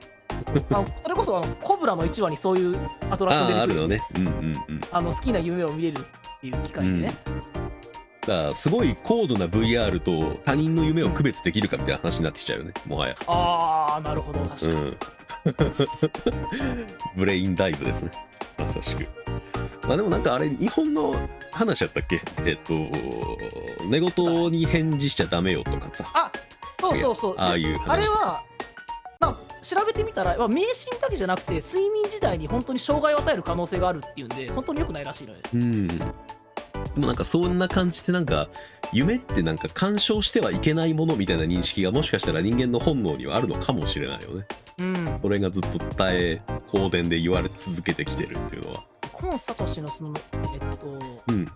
[0.70, 2.77] あそれこそあのコブラの1話にそういう
[3.11, 4.01] アトラクションあああるのね。
[4.16, 4.38] うんうんう
[4.72, 4.81] ん。
[4.90, 7.14] あの好きな夢を見れるっていう機会でね、
[8.27, 12.72] だからすごい高度な VR と他人の夢を区別できるかみたいな話になってきちゃうよね。
[12.87, 13.16] もはや。
[13.27, 14.40] ああなるほど。
[14.40, 14.96] 確かに、うん
[17.16, 18.11] ブレインダイブですね。
[18.59, 19.07] まさしく。
[19.87, 21.14] まあでもなんかあれ日本の
[21.52, 22.20] 話やったっけ？
[22.44, 22.72] えっと
[23.88, 26.05] 寝言に返事しちゃダメよとかさ。
[26.14, 26.31] あ
[26.81, 27.35] そうそうそう。
[27.38, 27.90] ああでいう話。
[27.92, 28.42] あれは
[29.20, 35.42] な調べてみたらまあ迷信だけじゃなくて睡眠時代に本当に障害を与える可能性があるっていうんで本当に良くないらしいのよね。
[35.55, 35.88] うん
[36.94, 38.48] でもなんかそんな感じでなんか
[38.92, 44.46] 夢ってなんか干渉してはいけないものみたいな認識がもしかしたら人間の本能にはあるのかもしれないよね。
[44.78, 45.18] うん。
[45.18, 48.85] それがずっと伝え公伝で言われ続けてきてるっていうのは。
[49.12, 51.48] コンサトシのそのえっとうん。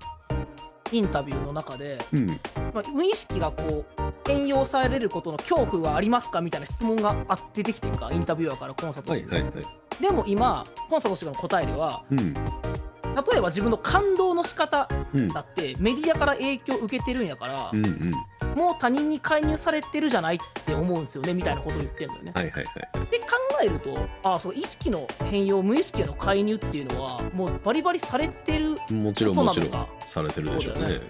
[0.92, 2.26] インタビューの中で、うん。
[2.72, 10.02] まあ、無意識がこう変容されることの恐怖はありますかみたいな質問があ出てきてるかインタビュアーからコンサトシに、はいはいはい。
[10.02, 12.34] でも今コンサトシの答えではうん
[13.16, 15.28] 例えば自分の感動の仕方うん。
[15.28, 18.12] だってメディアから影響を受けてるんやから、うんうん。
[18.54, 22.32] もう他人に介入されてるじゃないって思うんですよねみたいなことを言ってるのよね。
[22.34, 23.10] はいはいはい。
[23.10, 23.26] で考
[23.62, 31.00] えるとあそう意識の変容無意識への介入っていうのはもうバリバリされてるもちろんもちろんされてるでしょうね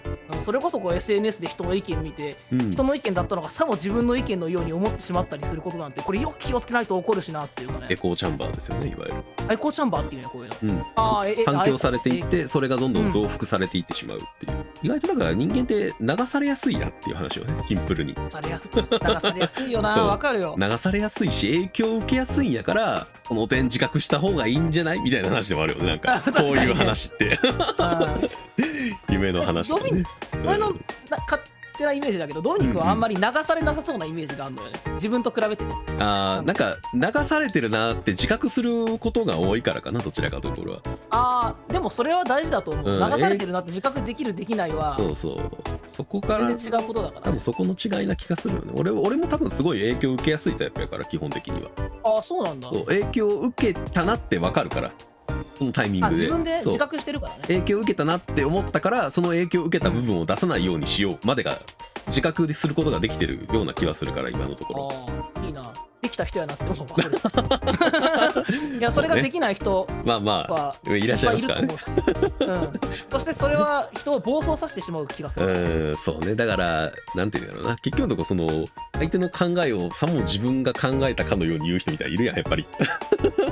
[0.43, 2.71] それこそこう SNS で人の意見見てうん。
[2.71, 9.15] 人の意見だったのがさも自分の意見のように思ってしまったりすることなんてこれよく気をつけないと起こるしなっていうかエねコーチャンバーですよねいわゆる。
[9.49, 10.75] アイコーチャンバーっていうねこういうの。
[10.75, 10.85] うん。
[10.97, 14.65] あーええ反響されていっあてそれがどんどん増幅されていってしまうっていう。
[14.83, 18.15] 意外とだから人間って流されやすいやっていう話をねシンプルに。
[18.15, 18.71] 流されやすい。
[18.77, 20.07] 流されやすいよなそう。
[20.09, 20.57] わかるよ。
[20.59, 26.17] 流されやすいし影響を受けやすいんやからその点自覚した方がいいんじゃないみたいな話でもあるよねなんか。
[26.27, 26.33] ね。
[26.35, 27.39] こういう話って。
[27.43, 28.31] うん。
[29.11, 30.05] 夢の話ね
[30.45, 30.73] 俺の
[31.11, 31.43] 勝
[31.77, 34.75] 手なイメージだけどドミニクはあんまり流されなさそうなイメージがあるのよね。
[34.95, 35.75] 自分と比べてね。
[35.99, 36.77] あーなんか。
[36.95, 40.81] 流されてるなって自覚することが多いからかなどちらかというと俺は。
[41.11, 44.67] あーでもそれは大事だと思う、うん流されてるなって自覚できるできな。
[44.67, 45.51] いはそうそう。
[45.87, 48.73] そこから全然違うことだから多分そこの違いな気がするよね。
[48.75, 51.71] 俺俺も多分すごい影響を受けやすいタイプやから基本的には。
[52.05, 52.71] ああそうなんだ。
[52.73, 54.93] そう影響を受けたなって分かるから
[55.57, 56.09] そのタイミングで。
[56.09, 57.41] あ自分で自覚してるからね。
[57.43, 61.59] 影響を受けたなって思ったからその影響を受けた部分を出さないようにしようまでが
[62.09, 64.89] 自覚することができてるような気はするから今のところ。
[64.93, 65.73] ああいいな。
[66.03, 66.87] できた人やなって思う
[68.79, 71.69] いやそれができない人まあまはいいらっしゃいますからね。
[72.41, 76.37] うん、そしてそれは人を暴走させてしまう気がすうる、ーんそうね。
[76.37, 77.77] だからなんていうんだろうな。
[77.77, 78.47] 結局のとこその
[78.99, 82.67] 相手の考えをさも自分が考えたかのように言う人みたいいるやんやっぱり。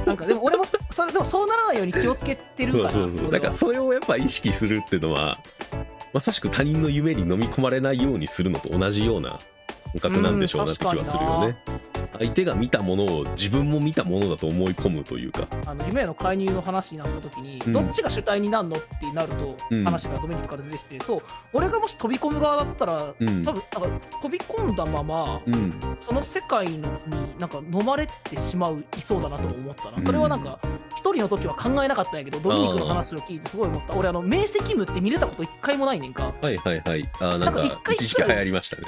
[0.07, 2.89] なんかでも俺もそそれでもそうならないように気をつけてるから。
[2.91, 3.19] そうそう。
[3.19, 5.39] そうだからそれをやっぱ意識するっていうのは
[6.13, 9.39] まさしく他人の夢に飲み込まれないようにするのと同じような
[10.01, 11.57] 感覚なんでしょうなって気はするよね
[12.19, 15.47] 相手が見たものを自分も見たものだと思い込むというか。
[15.67, 17.73] あの夢への介入の話になった時に、うん。
[17.73, 19.85] どっちが主体になるのってなると、うん。
[19.85, 21.23] 話がドミニクから出てきてそう
[21.53, 23.45] 俺がもし飛び込む側だったら、うん。
[23.45, 25.75] 多分なんか飛び込んだままうん。
[26.01, 30.03] その世界のになんか飲まれてしまういそうだなと思ったな。
[30.03, 30.59] それはなんか
[30.97, 33.95] 一人の時は考えなかったんやけどドミニクの話を聞いてすごい思った。
[33.95, 36.33] 俺あの明晰夢って見れたこと一回もないねんか。
[36.41, 37.09] はいはいはい。
[37.21, 38.83] あーなんか一時期流行りましたね。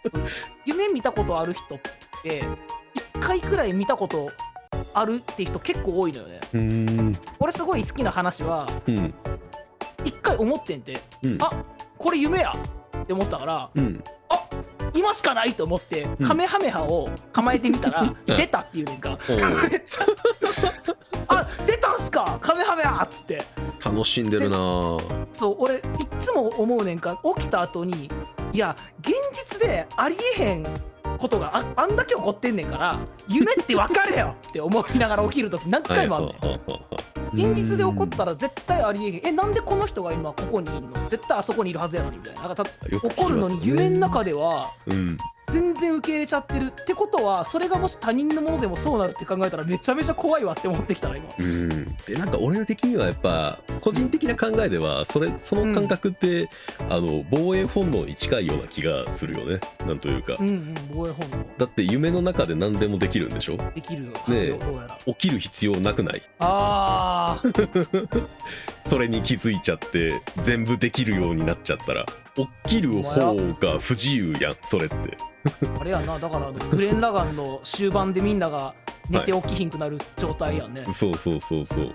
[0.66, 1.78] 夢見たことある人っ
[2.22, 2.44] て
[2.94, 4.30] 一回くらい見たこと
[4.94, 6.40] あるって人結構多いのよね。
[7.38, 9.14] 俺すごい好きな話はうん。
[10.04, 11.00] 一回思ってんて。
[11.22, 11.38] うん。
[11.40, 11.50] あ
[11.98, 12.52] これ夢や。
[13.02, 14.02] って思ったからうん。
[14.92, 16.26] 今しかないと思ってうん。
[16.26, 19.18] カメハメハを構えてみたら 出たっていうねんか。
[19.28, 20.06] めっちゃ
[21.28, 22.38] あ出たんすか？
[22.40, 23.44] カメハメハっつって。
[23.84, 25.26] 楽しんでるなぁ。
[25.32, 25.82] そう俺いっ
[26.18, 27.20] つも思うねんか。
[27.36, 28.10] 起きた後に
[28.52, 30.66] いや現実でありえへん
[31.20, 36.60] ことがああんだけ起こってんねんから夢って分かれよって思いながら起きる時何回もあんねん。
[37.32, 39.26] 現実で起こったら絶対ありえへん。
[39.26, 41.08] えなんでこの人が今ここにいるの？
[41.08, 42.42] 絶対あそこにいるはずやのにみたいな。
[42.42, 45.18] なんか起こるのに夢の中ではうん
[45.52, 51.28] 全然受け入れちゃってるってことはそれがもし他人のものでもそうなるって考えたらめちゃめちゃ怖いわって思ってきたら今。
[51.38, 51.68] うん、
[52.06, 56.48] でなんか俺的にはやっぱ個人的な考えではそれその感覚って、
[56.88, 59.60] あの防衛本能に近いような気がするよね。
[59.86, 61.46] なんというか、うんうん防衛本能。
[61.58, 63.56] だって夢の中で何でもできるんでしょ？
[63.74, 64.66] できるよはずよねえ。
[64.66, 64.98] どうやら。
[65.06, 66.22] 起きる必要なくない？
[66.38, 68.08] あー
[68.90, 75.16] それに気づいちゃって全部できるようになっちゃったら起きる方が不自由やんそれって。
[75.80, 78.74] あれやなだからグレン・ラガンの終盤でみんなが
[79.08, 81.94] 寝て起きひんくなる状態やんね、そうそうそうそう。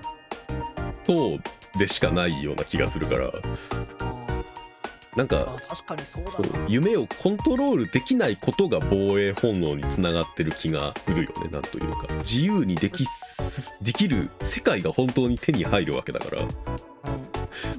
[1.05, 3.29] そうでしかないような気がするから
[5.15, 5.55] なんか
[6.67, 12.07] 夢をコントロールできないことが防衛本能につながってる気がするよねなんというか。
[12.19, 16.41] 自由にできすできる世界が本当に手に入るわけだから。
[16.41, 16.49] うん。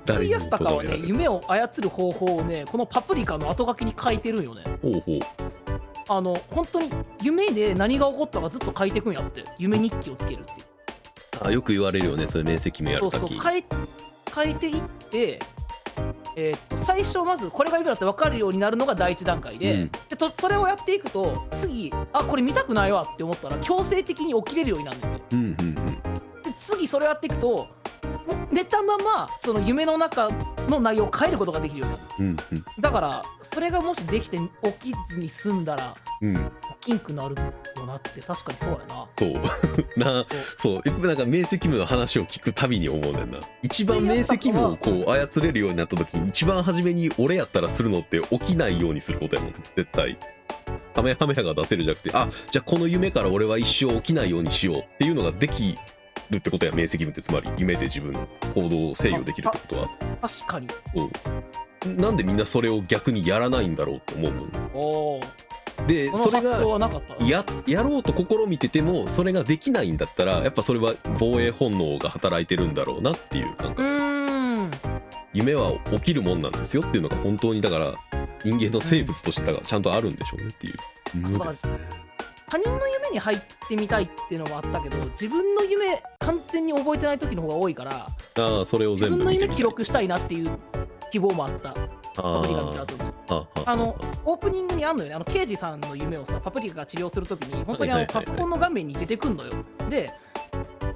[0.07, 4.63] 誰にも筒井康隆はね夢を操る方法をねこのパプリカの後書きに書いてるんよね。
[4.81, 5.19] ほうほう。
[6.09, 6.91] あの本当に
[7.23, 9.45] 夢で何が起こったかずっと書いてくんやって。
[9.59, 10.67] 夢日記をつけるっていう。
[11.45, 13.29] あよく言われるよねそれ面積目やるとき。
[13.29, 13.43] そう。
[13.43, 13.65] 書い
[14.35, 15.39] 書いていって
[16.35, 19.91] えーっと最初まずこれが夢だって分かるようになるのが第一段階で,、うん。
[20.09, 25.37] でとそれをやっていくと次あこれ見たくないわって思ったら強制的に起きれるようになるんだって。
[25.37, 25.75] うんうんうん。
[25.75, 27.69] で次それをやっていくと
[28.51, 30.29] 寝たままその夢の中
[30.69, 36.37] の内容を変えることができるようになるうんだからそれがもしできて起きずに済んだらうん。
[36.37, 39.07] うん起きんくなるよなって確かにそうやな。
[39.19, 39.33] そう。
[39.99, 40.27] な
[40.57, 41.07] そう。
[41.07, 43.41] なんか明晰夢の話を聞くたびに思うねんな。
[43.63, 50.17] 一番明晰夢をこう操れるようになった時に一番初めに俺やったらするのって起きないようにすることやもん絶対。
[50.95, 55.77] カメハメハが出せるじゃなくてあじゃあこの夢から俺は一生起きないようにしようっていうのができ
[56.31, 59.89] るってことや明晰夢ってつまり夢で自分の行動を制御できるってことは
[60.21, 64.81] 確かにそうなんでみんなそれを逆にやらないんだろうと思うもんお
[65.19, 65.21] お
[65.87, 66.59] でそれが
[67.21, 73.83] ややろうと試みててもそれができないんだったらやっぱそれは防衛本能が働いてるんだろうなっていう感覚
[75.33, 77.93] 夢は起きるもんなんですよっていうのが本当にだから
[78.43, 80.75] 人間の生物としてがちゃんとあるんでしょうねってい
[81.15, 82.06] うものですね
[82.49, 88.07] 他人の夢に入ってみたいっていうのもあったけど自分の夢完全に覚えてない時の方が多いから
[88.39, 90.59] ああそれを自分の夢記録したいなっていう
[91.11, 91.71] 希望もあった。
[91.71, 91.75] あ
[92.19, 93.47] パプリカ見たー後に。
[93.67, 95.15] あのオープニングにあんのよね。
[95.15, 99.53] あの刑事さんの夢をさパプリカが治療するときに本当にあのパソコンの画面に出てくんのよ。
[99.89, 100.11] で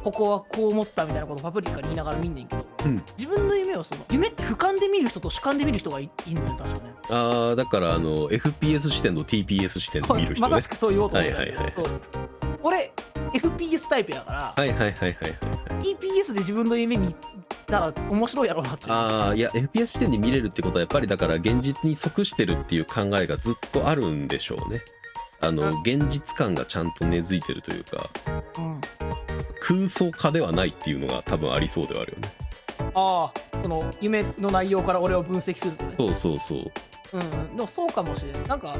[0.03, 3.03] ここはこう思ったみたいなことをパプリカに言いながら見んねんけど、うん。
[3.19, 6.95] 自分の夢をその夢って俯瞰で見る人と主観で見る人がいいんのよ確かね。
[7.11, 10.41] あーだからあの FPS 視点と TPS 視点で見る人ね。
[10.41, 11.65] まさしくそう言おうと思ったはいはいはい。
[11.65, 11.85] はいそう。
[12.63, 12.93] 俺
[13.33, 15.15] FPS タイプやから、はいはいはいはい
[15.83, 17.15] TPS で自分の夢見
[17.67, 22.87] たら面白いやろうなってああいや FPS 視点で見れるってことはやっぱりだから現実に即してるっていう。
[22.91, 24.83] 考えがずっとあるんでしょうね
[25.41, 28.11] あのうん現実感がちゃんと根付いてるというか
[28.59, 28.81] うん、
[29.71, 32.33] 空想化ではないっていうのが多分ありそうではあるよね。
[32.93, 35.95] ああその夢の内容から俺を分析するとね。
[35.97, 36.73] そうそうそう。
[37.13, 38.49] うん、でもそうかもしれない。
[38.49, 38.77] なんか、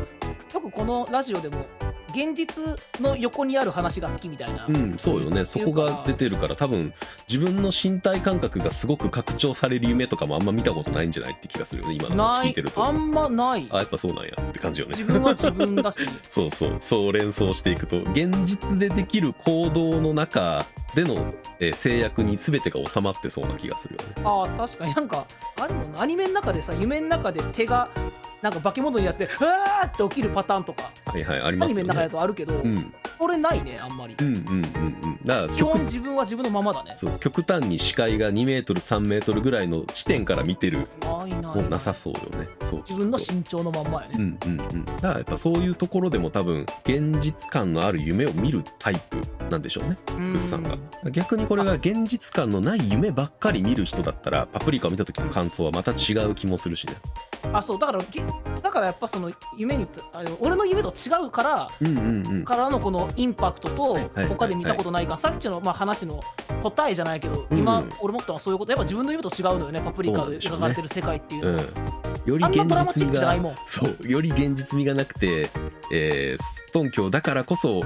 [0.55, 1.67] よくこのラジオでも、
[2.11, 4.67] 現実の横にある話が好きみたいな。
[4.67, 5.45] うんそうよね。
[5.45, 6.93] そこが出てるから多分
[7.29, 11.95] 自分の身体感覚がすごく拡張される夢とかもあんま見たことないんじゃないって気がするよね。
[11.95, 12.85] 今の話聞いてる、と。
[12.85, 13.69] あんまない。
[13.71, 14.97] あやっぱそうなんやって感じよね。
[14.97, 16.01] 自分は自分だし。
[16.29, 16.77] そうそう。
[16.81, 24.23] そう連想していくと現実でできる行動の中での、えー制約に全てが収まってそうな気がするよね。
[24.25, 24.95] ああ、確かに。
[24.95, 25.27] なんか、
[25.61, 26.03] あるもんな。
[26.03, 27.89] アニメの中でさ、夢の中で手が、
[28.43, 31.83] なんか化け物になって、うわーって起きるパターンとか、はいはいありアますよね。
[31.83, 32.95] ニメの中だとあるけど、うん。
[33.19, 34.17] これないね、あんまり。
[34.19, 34.23] う。
[34.23, 34.57] んうんうんう
[35.09, 35.19] ん。
[35.27, 36.93] だから基本極自分は自分のままだね。
[36.95, 42.49] そう極端に視界が2メートル3メートルぐらいの地点から見てるないなもなさそうよね。
[42.63, 42.81] そう。
[42.81, 44.15] 自分の身長のまんまやね。
[44.17, 44.85] うんうんうん。
[44.87, 49.19] だからやっぱそういうところでも多分現実感のある夢を見るタイプ
[49.51, 49.99] なんでしょうね。
[50.09, 50.33] うん。
[50.33, 50.79] グッさんが
[51.13, 56.97] 逆にこれが現実感のない夢ばっかり見る人だったらパプリカを見た時の感想はまた違う気もするしね。
[57.53, 58.23] あ、そう、だから、げ
[58.63, 62.45] だからやっぱその夢に、あの俺の夢と違うから、うんうんうん。
[62.45, 66.21] からのこのインパクトと他で見たことないからさっきのまあ話の
[66.63, 67.59] 答えじゃないけどうん。
[67.59, 68.73] 今俺思ったのはそういうこと。
[68.73, 71.57] やっぱ自分の夢と違うのよねパプリカで描かれてる世界っていううん。
[71.57, 71.69] のは
[72.27, 73.37] より現実味が
[73.67, 75.51] そうより現実味がなくて、
[75.93, 77.83] えー、ストン教だからこそ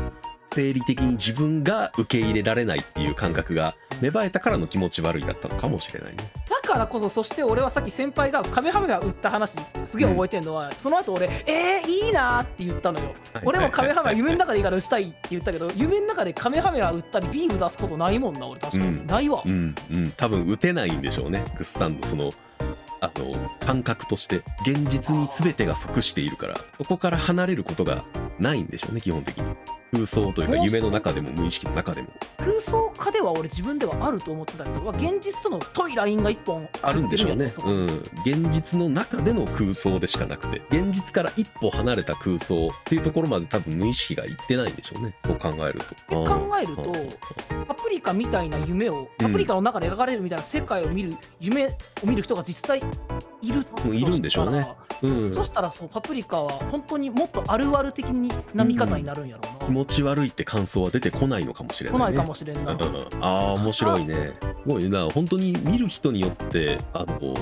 [0.46, 6.30] 生理的に自分が受け入れられないっていう感覚が芽生えたからの気持ち悪いだったのかもしれないね。
[6.48, 13.42] だからこそそして俺はさっき先輩がカメハメハ打った話すげえ覚えてるのは、その後俺「えー、いいな」って言ったのよ、はい。
[13.44, 19.06] 俺もカメハメハ夢の中でいいから打ちたいって言ったけど夢の中でカメハメハ打ったりビーム出すことないもんな俺確かに、うん。
[19.06, 20.10] ないわ、うんうん。
[20.16, 22.30] 多分打てないんでしょうねグッさんのその
[23.00, 24.42] あの感覚として。
[24.66, 28.02] 現実に全てが即しているからそこから離れることが
[28.38, 29.44] ないんでしょうね基本的に
[29.94, 32.08] 空想というか夢の中でも無意識の中でも。
[32.38, 37.86] 空想家では俺自分ではあると思ってたけど現実との太いラインが一本あるんでしょうねうん。
[38.24, 45.14] 現実の中での空想でしかなくて現実から一歩離れた空想っていうところまで多分無意識がいってないんでしょうね。
[45.22, 46.24] こう考えると。
[46.24, 46.92] で考えると
[47.66, 51.70] パプリカみたいな夢をパプリカの中で描かれるみたいな世界を見る夢を
[52.04, 52.82] 見る人が実際
[53.46, 53.66] いる。
[53.86, 54.66] うんいるんでしょうね。
[55.02, 55.34] うん。
[55.34, 58.06] そしたらそうパプリカは本当にもっとあるある的
[58.54, 62.78] な見方になるんやろうな、気持ち悪いって感想は出てこないのかもしれない、ね、来ないかもしれんな、うん
[63.20, 64.32] ああ面白いね。
[64.42, 67.34] すごいな本当に見る人によってあの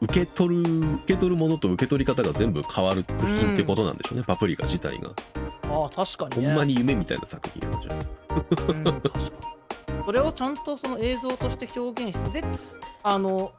[0.00, 5.10] 受け取る受け取るものと受け取り方が全部変わる作品ってことなんでしょうね、パプリカ自体が。
[5.64, 6.48] ああ確かにね。
[6.48, 10.04] ほんまに夢みたいな作品なんじゃんうん確かに。
[10.04, 12.46] それをちゃんとその映像として表現してで
[13.02, 13.52] あの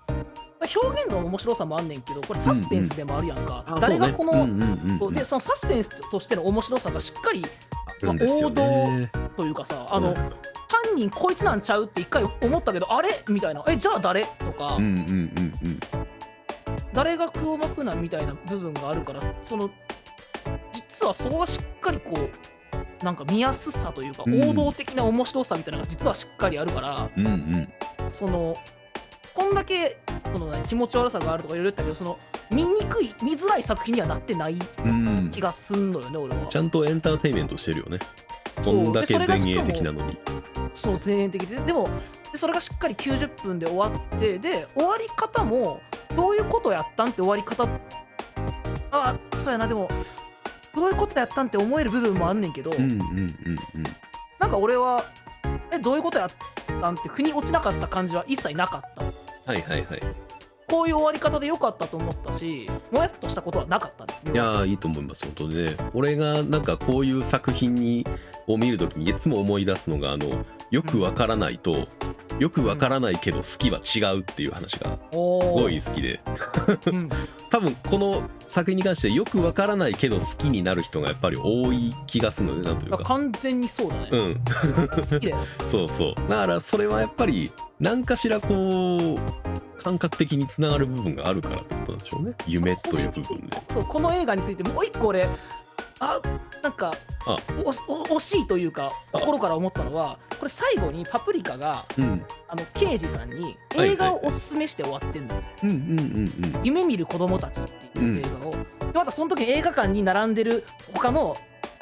[0.75, 5.13] 表現の面白さもあんねんけどこれサスペンスでもあるやんか、あ誰がこの、そうんうんうんうん。
[5.13, 7.45] でそのサスペンスとしての面白さがしっかり
[8.01, 10.15] あるんですよねというかさあの、うん
[10.71, 13.09] 犯人こいつなんちゃうって一回思ったけどあれ？
[13.27, 13.63] みたいな。
[13.67, 14.25] えじゃあ誰？
[14.39, 15.79] とか、うんうんうんうん。
[16.93, 19.69] 誰が黒幕なんみたいな部分があるからその
[20.73, 24.49] 実はそこがしっかりこうなんか見やすさというか、うん。
[24.49, 27.73] 王道的な面白さみたいなのが実はしっかりあるからうんうん。
[28.11, 28.57] その
[29.33, 32.19] こんだけその、ね、気持ち悪さがあるとかいろいろ言ったけどその
[32.49, 35.29] 見にくい見づらい作品にはなってないうん。
[35.31, 36.47] 気がすんのよね俺は。
[36.47, 37.99] ちゃんとエンターテインメントしてるよね。
[38.57, 38.75] こそう。
[38.75, 40.17] んだけ前衛的なのに。
[40.73, 41.55] そう前衛的で。
[41.61, 41.89] でも
[42.31, 45.81] でそれがしっかり90分で終わってで終わり方も
[46.15, 47.67] どういうことやったんって終わり方
[48.91, 49.89] あそうやなでも
[50.73, 53.35] どういうことやったんって思える部分もあんねんけど、うんうんうん
[53.75, 53.83] うん。
[54.39, 55.03] なんか俺は
[55.71, 56.29] えどういうことやっ
[56.67, 59.03] たんって腑に落ちなかった感じは一切なかった
[59.45, 60.01] はいはいはい。
[60.67, 65.75] こういう終わり方でよかったと思ったしもやっとしたことはなかったねいやーいいと思います本当にね。
[65.93, 68.07] 俺がなんかこういう作品に
[68.47, 71.87] を見るときにいつも思い出すのがあのよくわからないと、
[72.39, 76.21] よくわからないけど好きは違うっていう話がすごい好きで。
[76.87, 77.09] うん
[77.51, 82.99] 多分この作品に関してよくわからないけど好きになる人がやっぱり多い気がするのでなんというか。
[83.03, 84.41] 完全にそうだね、うん。
[84.87, 85.37] 好きだよ。
[85.67, 86.15] そうそう。
[86.29, 87.51] だからそれはやっぱり
[87.81, 92.33] 何かしらこう感覚的につながる部分があるからってことなんでしょうね。
[92.47, 93.57] 夢という部分で。
[93.69, 95.27] そうこの映画についてもう一個俺
[96.01, 96.19] あ
[96.63, 96.93] なんか
[97.25, 97.37] あ。
[97.63, 102.25] おお惜しいというか心から思ったのはこれ最後にパプリカがうん。
[102.47, 105.35] あの刑事さんにはい映画をおすすめして終わってんの
[106.63, 108.57] 夢見る子供たちっていう映画を、で
[108.93, 111.37] またその時に映画館に並んでる他の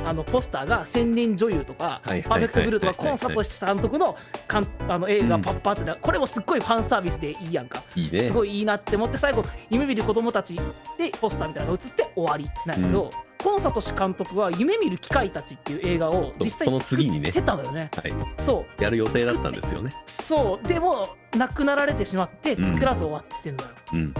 [0.05, 4.15] あのポスターが千年女優とか、パーフェクトブルーとか、コンサート監督の
[4.47, 5.41] かんあの映画うん。
[5.41, 7.83] パッパーってな、これもすっごいファンサービスでいいやんか。
[7.95, 8.27] いいね。
[8.27, 10.55] すごいいいなって思って最後夢見る子供たち
[10.97, 17.89] でポスターみたいなのが映って終わりなんやけど、うんコンサート監督は夢見る機械たちっていう映画を実際にねってたのよね。
[17.95, 18.13] はい。
[18.39, 18.83] そう。
[18.83, 19.93] やる予定だったんですよね。
[20.05, 20.67] そう。
[20.67, 23.69] でも亡くなられてしまって作らず終わってんのよ。
[23.93, 24.13] うん。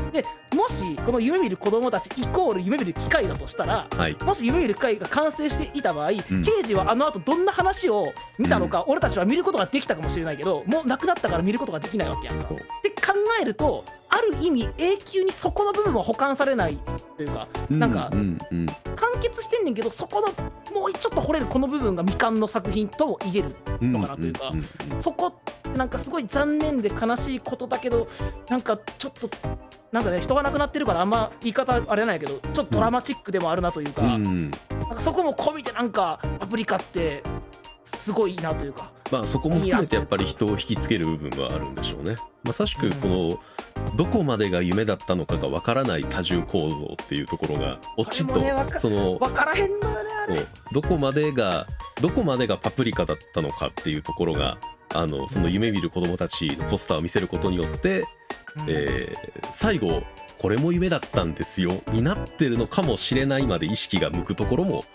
[0.56, 4.16] もしこの夢見る子供たちイコール夢見る機械だとしたらはい。
[4.24, 6.16] もし夢見る機械が完成していた場合、ん。
[6.16, 12.46] 刑事はあの後どんな話を見たのか、俺たちは見ることができたかもしれないけどもう亡くなったから見ることができないわけやんか。
[12.46, 16.80] って考えるとある意味永久にそこの部分は保管されない
[17.20, 20.28] というかなんか完結してんねんけどそこの
[20.80, 24.54] もうちょっと掘れるこの部分が未完の作品とも言えるうんのかなというか
[25.00, 25.34] そこ
[25.76, 28.08] なんかすごい残念で悲しいことだけど
[28.50, 29.30] なんかちょっと
[29.92, 37.22] なんかね人が亡くなってるからあんま言い方あれないけどちょっとドラマチックでもあるなというか,、うんなんかそこも込みでなんかパプリカって
[38.10, 38.92] すごいなというか。
[39.12, 42.16] まあそこも含めてやっぱり人を引きつける部分はあるんでしょうね。
[42.44, 43.40] まさしくこの
[43.96, 48.42] どこまでが夢だったのかがわからない多重構造っていうところがオチと
[48.80, 50.46] その分からへんのよねあれ。
[50.72, 51.68] どこまでが
[52.02, 54.58] どこまでがパプリカだったのかっていうところが
[54.94, 58.08] あのその夢見る子供たちのポスターを見せることによって、うん。
[58.68, 60.04] えー最後
[60.38, 64.86] これも夢だったんですよになってるのかもしれないまで意識が向くところも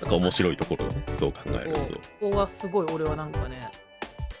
[0.00, 1.80] なんか面白いところよねそう考えると。
[1.80, 1.90] こ
[2.20, 3.70] こはすごい俺はなんかね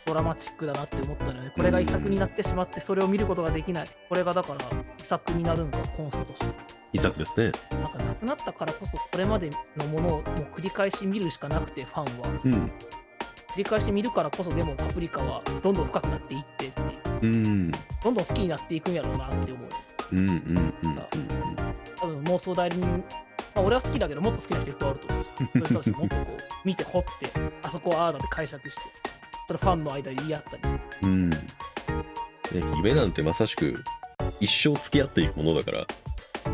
[0.06, 1.52] ドラマチックだなって思ったのよね。
[1.54, 3.88] これが遺作になってしまってそれを見ることができない。
[4.08, 4.60] これがだから
[4.98, 6.46] 遺作になるんかコンサートして
[6.94, 7.52] 遺作ですね。
[7.72, 10.22] なんかなくなったからこそこれまでのものをもう
[10.54, 12.28] 繰り返し見るしかなくてファンは。
[12.44, 12.52] うん。
[13.48, 16.90] 繰り返し見るからこそでもパプリカはどんどん深くなっていってっていう。
[17.20, 17.70] うん。
[17.70, 19.68] どんどん好きになっていくんやろうなって思う。
[20.12, 20.98] うんうんうんうん。
[21.98, 23.04] 多分妄想代理人
[23.58, 25.08] まあ俺は好きだけどもっと好きな人いっぱいあると。
[25.08, 27.08] 思 うそういう人たちもっとこう見て掘って
[27.62, 28.82] あそこはああだって解釈して
[29.48, 30.62] それファンの間で言い合ったり。
[31.02, 31.38] うん、ね、
[32.76, 33.82] 夢なんてまさしく
[34.40, 35.86] 一生付き合っていくものだから。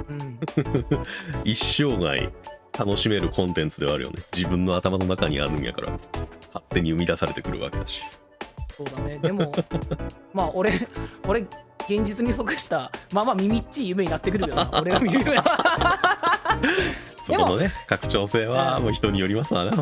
[0.09, 0.39] うん。
[1.45, 2.33] 一生涯
[2.79, 4.23] 楽しめるコンテンツではあるよね。
[4.35, 5.91] 自分の頭の中にあるんやから
[6.47, 8.01] 勝手に生み出されてくるわけだし。
[8.77, 9.19] そうだね。
[9.19, 9.53] でも
[10.33, 10.89] まあ俺
[11.27, 11.41] 俺
[11.87, 14.71] 現実に即したまあまあ耳っちい夢になってくるけどな。
[14.81, 15.43] 俺が見る夢は
[17.25, 19.73] そこのね拡張性はもう人によりますわな。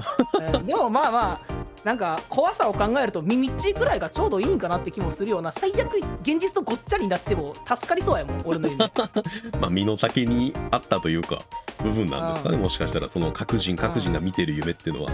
[0.55, 0.66] うん。
[0.66, 8.91] でもまあまあなんか怖さを考えると耳っちいくらいがちょうどいいんかなって気もするような最悪現実とごっちゃになっても助かりそうやもん俺の夢。
[9.61, 11.41] まあ身の丈にあったというか
[11.83, 15.12] 部分なんですかねもしかしたらその各人各人が見てる夢っていうのは。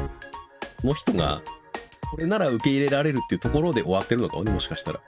[0.80, 1.42] その人が
[2.10, 5.00] これなら受け入れられるっていうところで終わってるのかもねもしかしたら。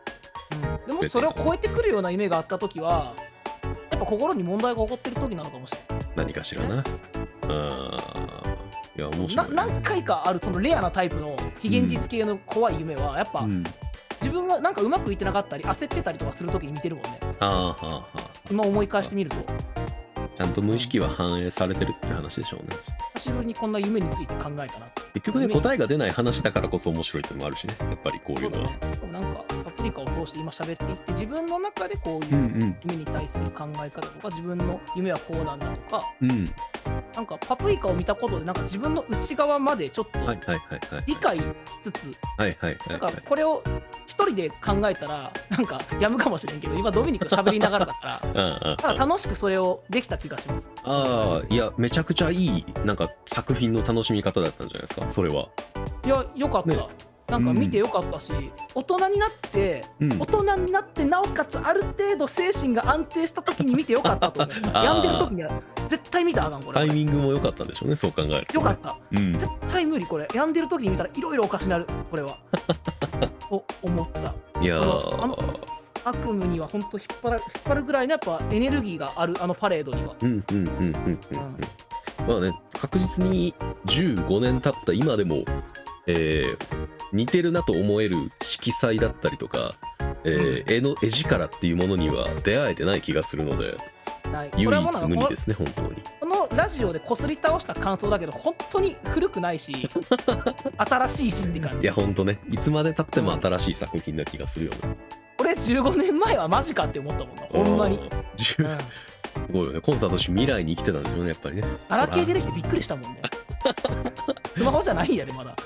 [0.52, 0.86] うん。
[0.86, 3.12] でもそれを超えてくるような夢があった時は
[3.90, 6.84] やっぱ心に問題が起こってる時なのかもしれない何かしらな。
[7.42, 8.60] あー。
[8.98, 13.64] いや面白い、ね、な何回かあるそのレアなタイプの非現実系の怖い夢はやっぱうん、
[14.20, 17.18] 自分がなんかうまくいってなかったり焦ってたりとかする時に見てるもんね。
[17.38, 18.52] あーはーはー。
[18.52, 19.36] 今思い返してみると
[20.40, 22.74] ちゃんと無意識は反映されてるって話でしょうね。
[23.16, 27.74] 久しぶりにこんな夢について考えたな結局ね答えが出ない話だからこそ面白いってのもあるしね。
[27.78, 28.70] やっぱりこういそうのは。
[28.70, 28.78] ね。
[29.12, 36.44] なんかパプリカを通して今喋っていって自分の中でこういううん夢に対する考え方とか自分の夢はこうなんだとかうんうん
[37.20, 40.20] なんかパプリカを見たことでなんか自分の内側までちょっと
[41.06, 41.44] 理解し
[41.82, 43.62] つつないんはいかこれを
[44.06, 50.70] 一人で考えたらなんかやむかもしれんけど今ドミニクと喋りながらだから うん楽しくそれをできた気がします。
[50.84, 55.48] ああいやめちゃくちゃいいなんか作品の楽しみ方だったんじゃないですかそれは。
[56.06, 58.32] いやよかった、ねなんか見てよかったし、
[58.74, 60.20] 大人になってうん。
[60.20, 64.54] 大人になってなおかつある程度精神が安定した時に見てよかったと思う。
[64.74, 65.50] 病んでる時には
[65.88, 66.78] 絶対見たらあかんこれ。
[66.78, 70.04] タイミングも良かったんでしょうねそう考えるとよかったうん絶対無理。
[70.06, 71.86] これ病んでる時に見たらいろいろおかしなる。
[72.10, 72.36] これは。
[73.48, 74.34] と思った。
[74.60, 75.38] いやあーの
[76.04, 80.14] 悪夢には本当引っ張る引っ張るぐらいのやっぱエネルギーがあるあのパレードには。
[80.20, 81.18] うんうんうんうんうん。
[82.26, 82.28] うん。
[82.28, 83.54] まあね確実に
[83.86, 85.44] 15年経った今でも、
[86.06, 86.56] えー
[87.12, 89.72] 似てるなと思える色彩だったりとか、
[90.24, 93.74] えー絵の絵力っていうものには出会えてない気がするので
[94.56, 96.02] 唯一無二ですね本当に。
[96.20, 99.88] このラジオでこすり倒した感想だけど本当に古くないし
[100.78, 101.84] 新しいしって感じ。
[101.84, 102.38] いや本当ね。
[102.50, 104.78] いつまで経っても新しい作品な気がするよね。
[105.40, 108.78] 俺15年前はマジかって思ったもんなほんまに、うんう10ん、
[109.46, 109.80] すごいよね。
[109.80, 111.62] コンサートし未来に生きてたんでしょうねやっぱりね。
[111.88, 113.22] ガラケー出てきてびっくりしたもんね。
[114.56, 115.56] スマホじゃないんやでまだ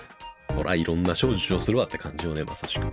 [0.57, 2.83] ほらいろんな賞受賞するわって感じよねまさしく。
[2.83, 2.91] うん。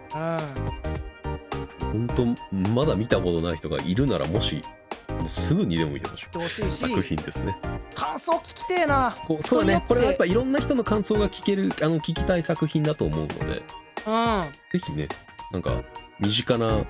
[1.80, 2.26] 本当
[2.74, 4.62] まだ見たことない人がいるならもし
[5.09, 6.24] もうすぐにでもいいでほしい。
[6.24, 7.57] してほしいし作品ですね。
[7.93, 9.16] 感想聞きてえな。
[9.28, 9.84] こうそうだね。
[9.88, 13.43] これはやっぱいろんな人の感想が聞けるあの聞きたい作品だと思うので。
[13.45, 14.51] うん。
[14.72, 15.07] ぜひね
[15.51, 15.84] なんか
[16.20, 16.86] 身近な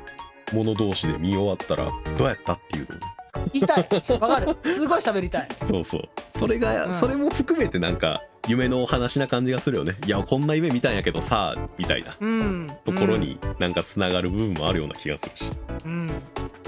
[0.53, 2.99] もの同士で見終わったらどうやったっていうのを
[3.35, 4.19] ね言い。
[4.19, 4.57] わかる。
[4.63, 5.47] すごい喋りたい。
[5.63, 6.09] そうそう。
[6.31, 6.93] それが、うん。
[6.93, 9.95] それも含めてなんか夢のお話な感じがするよね。
[10.05, 12.13] いやこんな夢見たんやけどさみたいな。
[12.19, 12.67] うん。
[12.85, 15.51] ところになんかつながる部分もあるような気がするし、
[15.85, 16.11] うん、い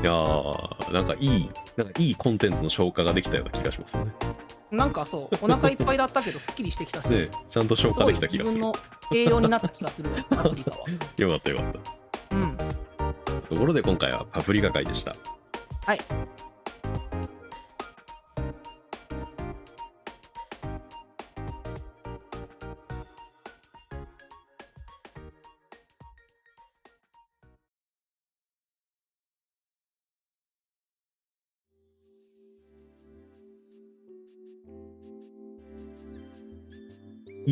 [0.04, 4.12] やーなんかいいなんかいいコンテンツの消化ができたような気がしますよね。
[4.72, 5.36] なんかそう。
[5.42, 8.60] お腹いっぱいだったけどすっきりしてきたし、ねちゃんと消化できた気がする。
[8.60, 8.76] 自分の
[9.12, 10.12] 栄養になった気がする。
[10.12, 10.78] わパプリカは。
[11.18, 11.74] よかったよかっ
[12.30, 12.36] た。
[12.36, 12.58] うん。
[13.50, 15.16] ところで今回はパプリカ会でした。
[15.86, 16.00] はい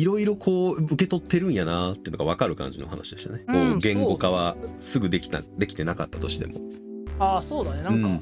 [0.02, 6.54] いろいろこう受け取ってるんやなっていうのが分かる感じの話でしたね、うんこう言語化はすぐできたできてなかったとしても。
[7.20, 7.82] ああそうだね。
[7.82, 8.20] なんか、うん。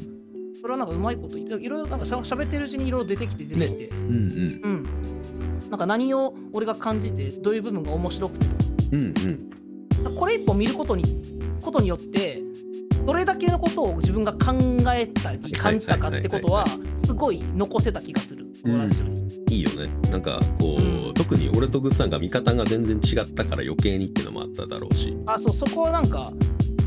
[0.54, 4.06] それはなんかうまいこといろいろなんかしゃ喋ってるうちにいろいろ出てきて出てきて、うん
[4.62, 4.88] うん
[5.70, 8.46] なんか何を俺が感じてどういう部分が面白くて。
[8.92, 9.06] うんうん。
[9.06, 9.50] うん
[10.18, 11.04] これ一本見ることに
[11.60, 12.42] ことによって
[13.04, 14.54] どれだけのことを自分が考
[14.94, 16.66] えたり感じたかってことは
[17.04, 18.46] すごい残せた気がする。
[18.62, 19.20] このラジオに。
[19.48, 19.90] いいよね。
[20.10, 25.16] なんかこう、うん特に俺とグッさんが見方が全然違ったから余計にっていうのもあっただろうし。
[25.26, 26.32] あそうそこはなんか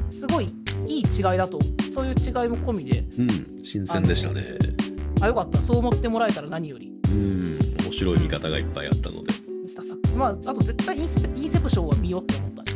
[0.09, 0.53] すごい
[0.87, 1.59] いい違いだと
[1.93, 3.05] そういう違いも込みで。
[3.19, 4.43] うん新鮮でしたね。
[5.21, 5.57] あよかった。
[5.59, 6.91] そう思ってもらえたら何より。
[7.09, 9.33] うん面白い見方がいっぱいあったので。
[10.17, 12.35] まああと絶対インセプションは見ようって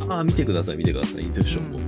[0.10, 1.80] ああ見てください見てくださいインセプションも、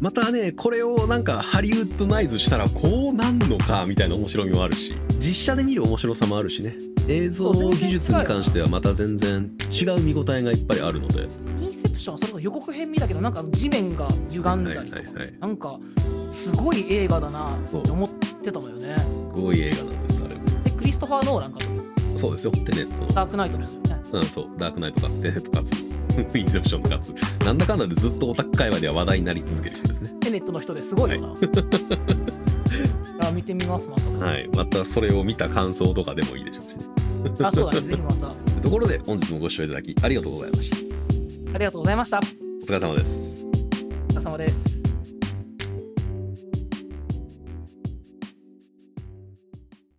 [0.00, 6.76] またねこれをなんかハリウッドナイズしたらこうなんのかみたいな面白みもあるし実写で見る面白さもあるしね。
[7.08, 11.28] 映像技術に関してはまた全然違う見応えがいっぱいあるので。
[11.60, 15.38] インセプションはそれこそ予告編見たけどなんか地面が歪んだりとか、はいはいはい。
[15.38, 15.78] なんか
[16.30, 18.96] すごい映画だなって思ってたのよね。
[18.98, 19.04] す
[19.40, 20.34] ごい映画なんですあれ。
[20.34, 21.66] もでクリストファー・ノーランかと
[22.18, 23.12] そうですよテネットの。
[23.12, 24.00] ダークナイトですよね。
[24.12, 24.48] うんそう。
[24.58, 25.85] ダークナイトかつテネットかつ
[26.34, 27.14] インセプションとかつ。
[27.44, 30.10] なんだかんだでずっとオタク界隈では話題になり続ける人ですね。
[30.20, 31.34] テネットの人ですごいよな、
[33.28, 36.68] あ見てみますまた、はいまたそれを見た感想とかでもいいでしょうし。
[36.68, 36.76] ね
[37.42, 38.30] あそうだねぜひまた。
[38.60, 40.76] ところで本日もご視聴いただきありがとうございました。
[41.54, 42.18] ありがとうございました。
[42.18, 43.46] お疲れ様です。
[44.10, 44.75] お疲れ様です